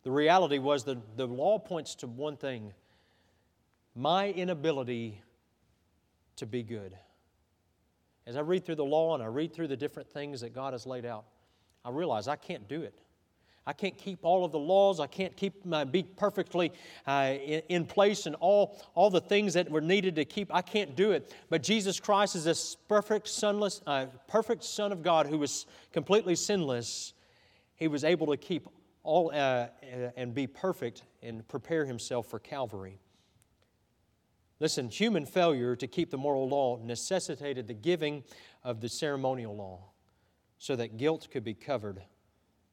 The 0.03 0.11
reality 0.11 0.59
was 0.59 0.83
that 0.85 1.17
the 1.17 1.29
law 1.29 1.61
points 1.61 1.95
to 1.97 2.09
one 2.09 2.37
thing 2.37 2.73
my 3.95 4.31
inability 4.31 5.23
to 6.35 6.47
be 6.47 6.65
good. 6.65 6.97
As 8.27 8.37
I 8.37 8.41
read 8.41 8.65
through 8.65 8.77
the 8.77 8.85
law 8.85 9.15
and 9.15 9.23
I 9.23 9.27
read 9.27 9.53
through 9.53 9.69
the 9.69 9.77
different 9.77 10.09
things 10.09 10.41
that 10.43 10.55
God 10.55 10.73
has 10.73 10.87
laid 10.87 11.05
out, 11.05 11.25
I 11.85 11.91
realize 11.91 12.29
I 12.29 12.37
can't 12.37 12.69
do 12.69 12.83
it. 12.83 13.01
I 13.65 13.73
can't 13.73 13.97
keep 13.97 14.21
all 14.23 14.45
of 14.45 14.51
the 14.51 14.59
laws. 14.59 14.99
I 14.99 15.07
can't 15.07 15.37
keep 15.37 15.65
my, 15.65 15.85
be 15.85 16.03
perfectly 16.03 16.73
uh, 17.07 17.35
in, 17.45 17.63
in, 17.69 17.85
place 17.87 18.27
and 18.27 18.35
all, 18.37 18.81
all 18.95 19.09
the 19.09 19.21
things 19.21 19.55
that 19.55 19.71
were 19.71 19.81
needed 19.81 20.17
to 20.17 20.25
keep. 20.25 20.53
I 20.53 20.63
can't 20.63 20.97
do 20.97 21.13
it. 21.13 21.33
But 21.49 21.63
Jesus 21.63 22.01
Christ 22.01 22.35
is 22.35 22.45
this 22.45 22.75
perfect, 22.89 23.29
sonless, 23.29 23.81
uh, 23.87 24.07
perfect 24.27 24.65
Son 24.65 24.91
of 24.91 25.03
God 25.03 25.27
who 25.27 25.39
was 25.39 25.67
completely 25.93 26.35
sinless. 26.35 27.13
He 27.77 27.87
was 27.87 28.03
able 28.03 28.27
to 28.29 28.37
keep 28.37 28.69
all 29.05 29.31
uh, 29.33 29.69
and 30.17 30.35
be 30.35 30.47
perfect 30.47 31.03
and 31.23 31.47
prepare 31.47 31.85
himself 31.85 32.27
for 32.27 32.41
Calvary. 32.41 32.99
Listen, 34.63 34.89
human 34.89 35.27
failure 35.27 35.75
to 35.75 35.89
keep 35.89 36.13
the 36.13 36.17
moral 36.17 36.49
law 36.49 36.79
necessitated 36.81 37.67
the 37.67 37.75
giving 37.75 38.23
of 38.63 38.81
the 38.81 38.89
ceremonial 38.89 39.57
law 39.57 39.81
so 40.57 40.77
that 40.77 40.97
guilt 40.99 41.27
could 41.33 41.43
be 41.43 41.53
covered 41.53 42.01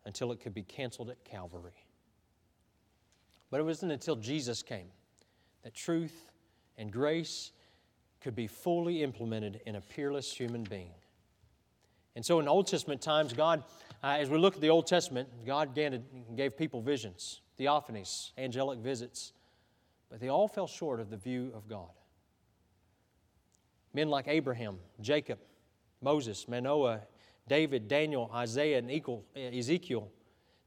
until 0.06 0.32
it 0.32 0.40
could 0.40 0.54
be 0.54 0.62
canceled 0.62 1.10
at 1.10 1.26
Calvary. 1.26 1.84
But 3.50 3.60
it 3.60 3.64
wasn't 3.64 3.92
until 3.92 4.16
Jesus 4.16 4.62
came 4.62 4.86
that 5.64 5.74
truth 5.74 6.30
and 6.78 6.92
grace 6.92 7.54
could 8.22 8.36
be 8.36 8.46
fully 8.46 9.02
implemented 9.02 9.60
in 9.66 9.74
a 9.74 9.82
peerless 9.82 10.32
human 10.32 10.62
being. 10.66 10.92
And 12.16 12.24
so 12.24 12.40
in 12.40 12.48
Old 12.48 12.68
Testament 12.68 13.02
times, 13.02 13.34
God, 13.34 13.64
uh, 14.04 14.18
as 14.20 14.30
we 14.30 14.38
look 14.38 14.54
at 14.54 14.62
the 14.62 14.70
Old 14.70 14.86
Testament, 14.86 15.28
God 15.44 15.74
gave 15.74 16.56
people 16.56 16.84
visions, 16.84 17.42
theophanies, 17.60 18.30
angelic 18.38 18.78
visits 18.78 19.34
but 20.10 20.20
they 20.20 20.30
all 20.30 20.48
fell 20.48 20.68
short 20.68 21.00
of 21.00 21.10
the 21.10 21.18
view 21.18 21.52
of 21.56 21.68
God. 21.68 21.90
Men 23.94 24.10
like 24.10 24.28
Abraham, 24.28 24.78
Jacob, 25.02 25.40
Moses, 26.02 26.48
Manoah, 26.48 27.02
David, 27.48 27.88
Daniel, 27.88 28.30
Isaiah, 28.34 28.78
and 28.78 29.56
Ezekiel, 29.56 30.12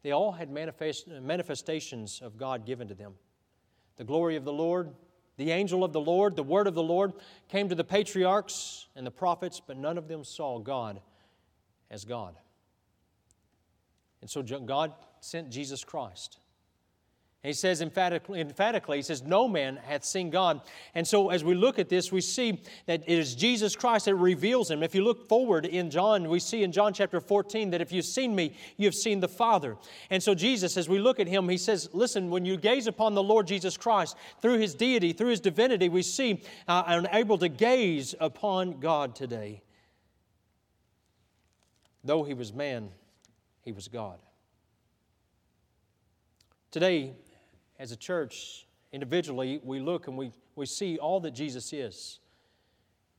they 0.03 0.11
all 0.11 0.33
had 0.33 0.51
manifest, 0.51 1.07
manifestations 1.07 2.21
of 2.23 2.37
God 2.37 2.67
given 2.67 2.89
to 2.89 2.95
them. 2.95 3.15
The 3.97 4.05
glory 4.05 4.37
of 4.37 4.45
the 4.45 4.53
Lord, 4.53 4.93
the 5.37 5.53
angel 5.53 5.85
of 5.85 5.93
the 5.93 6.01
Lord, 6.01 6.35
the 6.35 6.43
word 6.43 6.67
of 6.67 6.75
the 6.75 6.83
Lord, 6.83 7.13
came 7.49 7.69
to 7.69 7.75
the 7.75 7.85
patriarchs 7.85 8.89
and 8.97 9.07
the 9.07 9.11
prophets, 9.11 9.61
but 9.65 9.77
none 9.77 9.97
of 9.97 10.09
them 10.09 10.25
saw 10.25 10.59
God 10.59 11.01
as 11.91 12.05
God. 12.05 12.35
And 14.21 14.29
so 14.29 14.43
God 14.43 14.93
sent 15.21 15.51
Jesus 15.51 15.85
Christ. 15.85 16.39
He 17.43 17.53
says 17.53 17.83
emphatically, 17.83 18.41
emphatically, 18.41 18.99
he 18.99 19.03
says, 19.03 19.25
No 19.25 19.49
man 19.49 19.77
hath 19.77 20.05
seen 20.05 20.31
God. 20.31 20.61
And 20.95 21.05
so 21.05 21.31
as 21.31 21.43
we 21.43 21.57
look 21.57 21.81
at 21.81 21.89
this, 21.89 22.13
we 22.13 22.21
see 22.21 22.63
that 22.87 23.03
it 23.05 23.19
is 23.19 23.35
Jesus 23.35 23.75
Christ 23.75 24.05
that 24.05 24.15
reveals 24.15 24.71
him. 24.71 24.85
If 24.85 24.95
you 24.95 25.03
look 25.03 25.29
forward 25.29 25.67
in 25.67 25.91
John, 25.91 26.29
we 26.29 26.39
see 26.39 26.63
in 26.63 26.71
John 26.71 26.93
chapter 26.93 27.21
14 27.21 27.71
that 27.71 27.81
if 27.81 27.91
you've 27.91 28.05
seen 28.05 28.37
me, 28.37 28.55
you 28.77 28.87
have 28.87 28.95
seen 28.95 29.19
the 29.19 29.27
Father. 29.27 29.77
And 30.09 30.23
so 30.23 30.37
Jesus, 30.37 30.77
as 30.77 30.89
we 30.89 31.01
look 31.01 31.19
at 31.19 31.27
him, 31.27 31.49
he 31.49 31.59
says, 31.59 31.89
Listen, 31.93 32.31
when 32.31 32.45
you 32.45 32.57
gaze 32.57 32.87
upon 32.87 33.15
the 33.15 33.23
Lord 33.25 33.49
Jesus 33.49 33.77
Christ, 33.77 34.17
through 34.41 34.59
his 34.59 34.77
deity, 34.77 35.13
through 35.13 35.31
his 35.31 35.41
divinity, 35.41 35.89
we 35.89 36.03
see 36.03 36.45
uh, 36.69 36.85
and 36.87 37.09
able 37.13 37.39
to 37.39 37.49
gaze 37.49 38.15
upon 38.21 38.79
God 38.79 39.17
today. 39.17 39.63
Though 42.05 42.23
he 42.23 42.35
was 42.35 42.53
man, 42.53 42.91
he 43.63 43.73
was 43.73 43.89
God. 43.89 44.21
Today, 46.71 47.13
as 47.83 47.91
a 47.91 47.97
church, 47.97 48.69
individually, 48.93 49.61
we 49.65 49.81
look 49.81 50.07
and 50.07 50.17
we, 50.17 50.31
we 50.55 50.67
see 50.67 50.99
all 50.99 51.19
that 51.19 51.33
Jesus 51.33 51.73
is. 51.73 52.21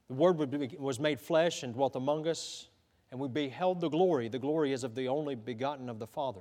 The 0.07 0.13
Word 0.13 0.39
was 0.79 1.01
made 1.01 1.19
flesh 1.19 1.63
and 1.63 1.73
dwelt 1.73 1.97
among 1.97 2.29
us, 2.29 2.69
and 3.11 3.19
we 3.19 3.27
beheld 3.27 3.81
the 3.81 3.89
glory. 3.89 4.29
The 4.29 4.39
glory 4.39 4.71
is 4.71 4.85
of 4.85 4.95
the 4.95 5.09
only 5.09 5.35
begotten 5.35 5.89
of 5.89 5.99
the 5.99 6.07
Father, 6.07 6.39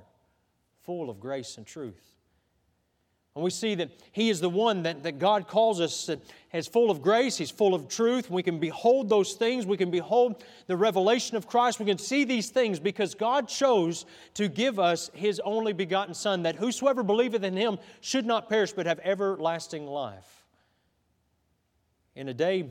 full 0.85 1.09
of 1.09 1.19
grace 1.19 1.57
and 1.57 1.67
truth. 1.67 2.15
And 3.35 3.43
we 3.43 3.49
see 3.49 3.73
that 3.75 3.89
He 4.11 4.29
is 4.29 4.39
the 4.39 4.49
one 4.49 4.83
that, 4.83 5.03
that 5.03 5.17
God 5.17 5.47
calls 5.47 5.81
us 5.81 6.05
that 6.05 6.19
is 6.53 6.67
full 6.67 6.91
of 6.91 7.01
grace, 7.01 7.37
He's 7.37 7.49
full 7.49 7.73
of 7.73 7.87
truth. 7.87 8.29
We 8.29 8.43
can 8.43 8.59
behold 8.59 9.09
those 9.09 9.33
things. 9.33 9.65
We 9.65 9.77
can 9.77 9.89
behold 9.89 10.43
the 10.67 10.77
revelation 10.77 11.35
of 11.35 11.47
Christ. 11.47 11.79
We 11.79 11.87
can 11.87 11.97
see 11.97 12.25
these 12.25 12.49
things 12.49 12.79
because 12.79 13.15
God 13.15 13.47
chose 13.47 14.05
to 14.35 14.47
give 14.47 14.79
us 14.79 15.09
His 15.15 15.41
only 15.43 15.73
begotten 15.73 16.13
Son, 16.13 16.43
that 16.43 16.55
whosoever 16.55 17.01
believeth 17.01 17.43
in 17.43 17.57
Him 17.57 17.79
should 18.01 18.25
not 18.25 18.49
perish 18.49 18.71
but 18.71 18.85
have 18.85 18.99
everlasting 18.99 19.87
life. 19.87 20.45
In 22.15 22.29
a 22.29 22.33
day 22.35 22.69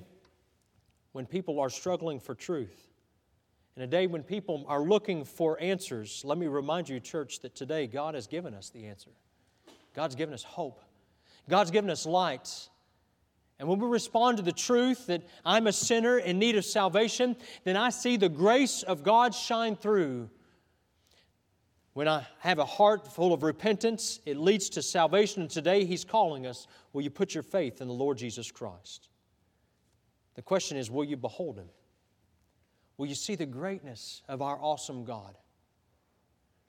when 1.11 1.27
people 1.27 1.59
are 1.59 1.70
struggling 1.70 2.20
for 2.20 2.37
truth, 2.37 2.88
in 3.77 3.83
a 3.83 3.87
day 3.88 4.07
when 4.07 4.22
people 4.22 4.64
are 4.68 4.83
looking 4.83 5.25
for 5.25 5.61
answers, 5.61 6.22
let 6.25 6.38
me 6.38 6.46
remind 6.46 6.88
you, 6.88 7.01
church, 7.01 7.40
that 7.40 7.57
today 7.57 7.88
God 7.88 8.14
has 8.14 8.29
given 8.29 8.55
us 8.55 8.70
the 8.70 8.87
answer. 8.87 9.11
God's 9.94 10.14
given 10.14 10.35
us 10.35 10.42
hope. 10.42 10.81
God's 11.48 11.70
given 11.70 11.90
us 11.90 12.07
light. 12.07 12.68
And 13.59 13.68
when 13.68 13.78
we 13.78 13.87
respond 13.87 14.38
to 14.38 14.42
the 14.42 14.52
truth 14.52 15.07
that 15.07 15.22
I'm 15.44 15.66
a 15.66 15.72
sinner 15.72 16.18
in 16.18 16.38
need 16.38 16.57
of 16.57 16.64
salvation, 16.64 17.37
then 17.64 17.76
I 17.76 17.90
see 17.90 18.16
the 18.16 18.28
grace 18.28 18.83
of 18.83 19.02
God 19.02 19.35
shine 19.35 19.76
through. 19.76 20.31
When 21.92 22.09
I 22.09 22.26
have 22.38 22.59
a 22.59 22.64
heart 22.64 23.07
full 23.07 23.35
of 23.35 23.42
repentance, 23.42 24.18
it 24.24 24.37
leads 24.37 24.70
to 24.70 24.83
salvation. 24.83 25.42
And 25.42 25.50
today 25.50 25.85
He's 25.85 26.05
calling 26.05 26.46
us 26.46 26.66
Will 26.92 27.02
you 27.02 27.11
put 27.11 27.35
your 27.35 27.42
faith 27.42 27.81
in 27.81 27.88
the 27.88 27.94
Lord 27.94 28.18
Jesus 28.18 28.50
Christ? 28.50 29.09
The 30.35 30.42
question 30.42 30.76
is 30.76 30.90
Will 30.90 31.05
you 31.05 31.16
behold 31.16 31.59
Him? 31.59 31.68
Will 32.96 33.07
you 33.07 33.14
see 33.14 33.35
the 33.35 33.46
greatness 33.46 34.22
of 34.28 34.42
our 34.42 34.59
awesome 34.59 35.05
God? 35.05 35.37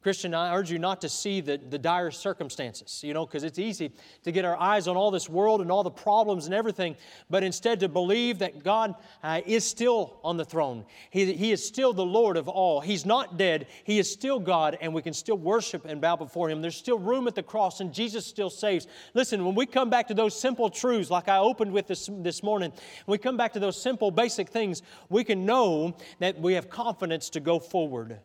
Christian, 0.03 0.33
I 0.33 0.53
urge 0.53 0.69
you 0.69 0.79
not 0.79 0.99
to 1.01 1.09
see 1.09 1.39
the, 1.39 1.57
the 1.57 1.79
dire 1.79 2.11
circumstances, 2.11 3.01
you 3.05 3.13
know, 3.13 3.25
because 3.25 3.45
it's 3.45 3.57
easy 3.57 3.93
to 4.23 4.33
get 4.33 4.43
our 4.43 4.59
eyes 4.59 4.89
on 4.89 4.97
all 4.97 5.11
this 5.11 5.29
world 5.29 5.61
and 5.61 5.71
all 5.71 5.81
the 5.81 5.89
problems 5.89 6.45
and 6.45 6.53
everything, 6.53 6.97
but 7.29 7.41
instead 7.41 7.79
to 7.79 7.87
believe 7.87 8.39
that 8.39 8.65
God 8.65 8.95
uh, 9.23 9.39
is 9.45 9.63
still 9.63 10.19
on 10.21 10.35
the 10.35 10.43
throne. 10.43 10.83
He, 11.09 11.31
he 11.31 11.53
is 11.53 11.65
still 11.65 11.93
the 11.93 12.05
Lord 12.05 12.35
of 12.35 12.49
all. 12.49 12.81
He's 12.81 13.05
not 13.05 13.37
dead. 13.37 13.67
He 13.85 13.97
is 13.97 14.11
still 14.11 14.41
God, 14.41 14.77
and 14.81 14.93
we 14.93 15.01
can 15.01 15.13
still 15.13 15.37
worship 15.37 15.85
and 15.85 16.01
bow 16.01 16.17
before 16.17 16.49
Him. 16.49 16.61
There's 16.61 16.75
still 16.75 16.99
room 16.99 17.25
at 17.29 17.35
the 17.35 17.41
cross, 17.41 17.79
and 17.79 17.93
Jesus 17.93 18.25
still 18.25 18.49
saves. 18.49 18.87
Listen, 19.13 19.45
when 19.45 19.55
we 19.55 19.65
come 19.65 19.89
back 19.89 20.09
to 20.09 20.13
those 20.13 20.37
simple 20.37 20.69
truths, 20.69 21.09
like 21.09 21.29
I 21.29 21.37
opened 21.37 21.71
with 21.71 21.87
this, 21.87 22.09
this 22.11 22.43
morning, 22.43 22.71
when 23.05 23.13
we 23.13 23.17
come 23.19 23.37
back 23.37 23.53
to 23.53 23.59
those 23.59 23.81
simple, 23.81 24.11
basic 24.11 24.49
things, 24.49 24.81
we 25.07 25.23
can 25.23 25.45
know 25.45 25.95
that 26.19 26.37
we 26.41 26.55
have 26.55 26.69
confidence 26.69 27.29
to 27.29 27.39
go 27.39 27.57
forward. 27.57 28.19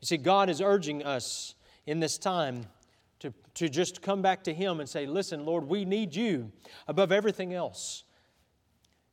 You 0.00 0.06
see, 0.06 0.16
God 0.16 0.48
is 0.48 0.60
urging 0.60 1.02
us 1.04 1.54
in 1.86 2.00
this 2.00 2.18
time 2.18 2.66
to, 3.20 3.32
to 3.54 3.68
just 3.68 4.02
come 4.02 4.22
back 4.22 4.44
to 4.44 4.54
Him 4.54 4.80
and 4.80 4.88
say, 4.88 5.06
Listen, 5.06 5.44
Lord, 5.44 5.64
we 5.64 5.84
need 5.84 6.14
you 6.14 6.52
above 6.86 7.12
everything 7.12 7.52
else. 7.52 8.04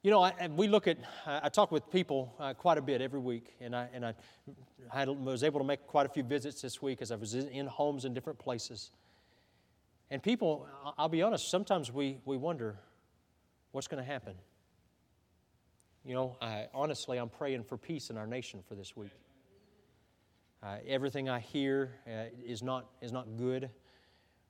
You 0.03 0.11
know, 0.11 0.21
I, 0.21 0.49
we 0.55 0.67
look 0.67 0.87
at, 0.87 0.99
I 1.25 1.49
talk 1.49 1.71
with 1.71 1.89
people 1.89 2.35
uh, 2.39 2.53
quite 2.53 2.77
a 2.77 2.81
bit 2.81 3.01
every 3.01 3.19
week, 3.19 3.55
and, 3.59 3.75
I, 3.75 3.89
and 3.91 4.05
I, 4.05 4.13
was 5.05 5.43
able 5.43 5.59
to 5.59 5.65
make 5.65 5.87
quite 5.87 6.05
a 6.05 6.09
few 6.09 6.21
visits 6.21 6.61
this 6.61 6.79
week 6.79 7.01
as 7.01 7.11
I 7.11 7.15
was 7.15 7.33
in 7.33 7.65
homes 7.65 8.05
in 8.05 8.13
different 8.13 8.37
places. 8.37 8.91
And 10.11 10.21
people, 10.21 10.67
I'll 10.99 11.09
be 11.09 11.23
honest, 11.23 11.49
sometimes 11.49 11.91
we, 11.91 12.19
we 12.23 12.37
wonder 12.37 12.77
what's 13.71 13.87
going 13.87 14.03
to 14.03 14.07
happen. 14.07 14.35
You 16.05 16.13
know, 16.13 16.37
I, 16.39 16.67
honestly, 16.71 17.17
I'm 17.17 17.29
praying 17.29 17.63
for 17.63 17.75
peace 17.75 18.11
in 18.11 18.17
our 18.17 18.27
nation 18.27 18.61
for 18.67 18.75
this 18.75 18.95
week. 18.95 19.09
Uh, 20.65 20.77
everything 20.87 21.29
I 21.29 21.39
hear 21.39 21.91
uh, 22.07 22.25
is, 22.43 22.63
not, 22.63 22.87
is 22.99 23.11
not 23.11 23.37
good, 23.37 23.69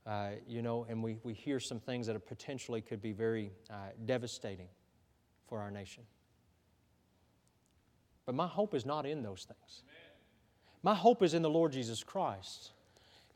uh, 0.07 0.29
you 0.47 0.61
know, 0.61 0.85
and 0.87 1.03
we, 1.03 1.17
we 1.23 1.33
hear 1.33 1.59
some 1.59 1.81
things 1.81 2.07
that 2.07 2.25
potentially 2.25 2.79
could 2.79 3.01
be 3.01 3.11
very 3.11 3.51
uh, 3.69 3.73
devastating 4.05 4.69
for 5.49 5.59
our 5.59 5.69
nation. 5.69 6.03
But 8.25 8.33
my 8.33 8.47
hope 8.47 8.73
is 8.73 8.85
not 8.85 9.05
in 9.05 9.23
those 9.23 9.45
things. 9.45 9.83
My 10.83 10.95
hope 10.95 11.21
is 11.21 11.33
in 11.33 11.41
the 11.41 11.49
Lord 11.49 11.73
Jesus 11.73 12.01
Christ. 12.01 12.71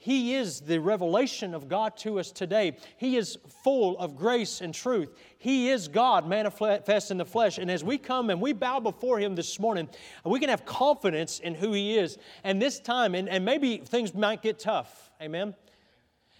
He 0.02 0.34
is 0.34 0.62
the 0.62 0.80
revelation 0.80 1.54
of 1.54 1.68
God 1.68 1.98
to 1.98 2.20
us 2.20 2.32
today. 2.32 2.78
He 2.96 3.18
is 3.18 3.38
full 3.66 3.98
of 3.98 4.16
grace 4.16 4.62
and 4.62 4.74
truth. 4.74 5.14
He 5.38 5.70
is 5.70 5.90
God 5.90 6.26
manifest 6.26 7.12
in 7.12 7.18
the 7.18 7.26
flesh. 7.26 7.58
And 7.58 7.70
as 7.70 7.84
we 7.84 7.98
come 7.98 8.30
and 8.30 8.40
we 8.40 8.54
bow 8.54 8.80
before 8.80 9.20
Him 9.20 9.36
this 9.36 9.60
morning, 9.60 9.90
we 10.24 10.40
can 10.40 10.48
have 10.48 10.64
confidence 10.64 11.40
in 11.40 11.54
who 11.54 11.74
He 11.74 11.98
is. 11.98 12.18
And 12.46 12.62
this 12.62 12.80
time, 12.80 13.14
and, 13.14 13.28
and 13.28 13.44
maybe 13.44 13.80
things 13.80 14.16
might 14.16 14.42
get 14.42 14.58
tough. 14.58 15.12
Amen. 15.22 15.54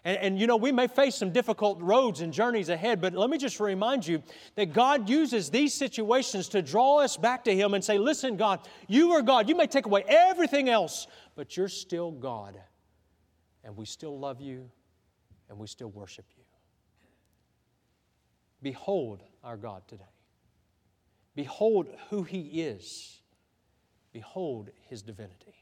And, 0.06 0.18
and, 0.20 0.40
you 0.40 0.48
know, 0.48 0.56
we 0.56 0.72
may 0.72 0.88
face 0.88 1.16
some 1.16 1.32
difficult 1.34 1.82
roads 1.82 2.22
and 2.22 2.32
journeys 2.32 2.70
ahead, 2.70 3.02
but 3.02 3.14
let 3.14 3.30
me 3.30 3.38
just 3.38 3.60
remind 3.60 4.08
you 4.08 4.24
that 4.56 4.72
God 4.72 5.10
uses 5.10 5.50
these 5.50 5.74
situations 5.74 6.48
to 6.50 6.62
draw 6.62 7.00
us 7.00 7.18
back 7.18 7.44
to 7.44 7.54
Him 7.54 7.74
and 7.74 7.84
say, 7.84 7.98
Listen, 7.98 8.38
God, 8.38 8.62
you 8.88 9.12
are 9.12 9.22
God. 9.22 9.50
You 9.50 9.56
may 9.56 9.68
take 9.68 9.86
away 9.86 10.06
everything 10.08 10.70
else, 10.70 11.08
but 11.36 11.58
you're 11.58 11.68
still 11.68 12.12
God 12.12 12.58
and 13.64 13.76
we 13.76 13.86
still 13.86 14.18
love 14.18 14.42
you 14.42 14.70
and 15.50 15.58
we 15.58 15.68
still 15.68 15.90
worship 15.90 16.26
you. 16.38 16.44
Behold 18.62 19.24
our 19.44 19.58
God 19.58 19.84
today. 19.88 20.04
Behold 21.36 21.88
who 22.10 22.24
He 22.24 22.62
is. 22.62 23.22
Behold 24.12 24.70
His 24.90 25.02
divinity. 25.02 25.59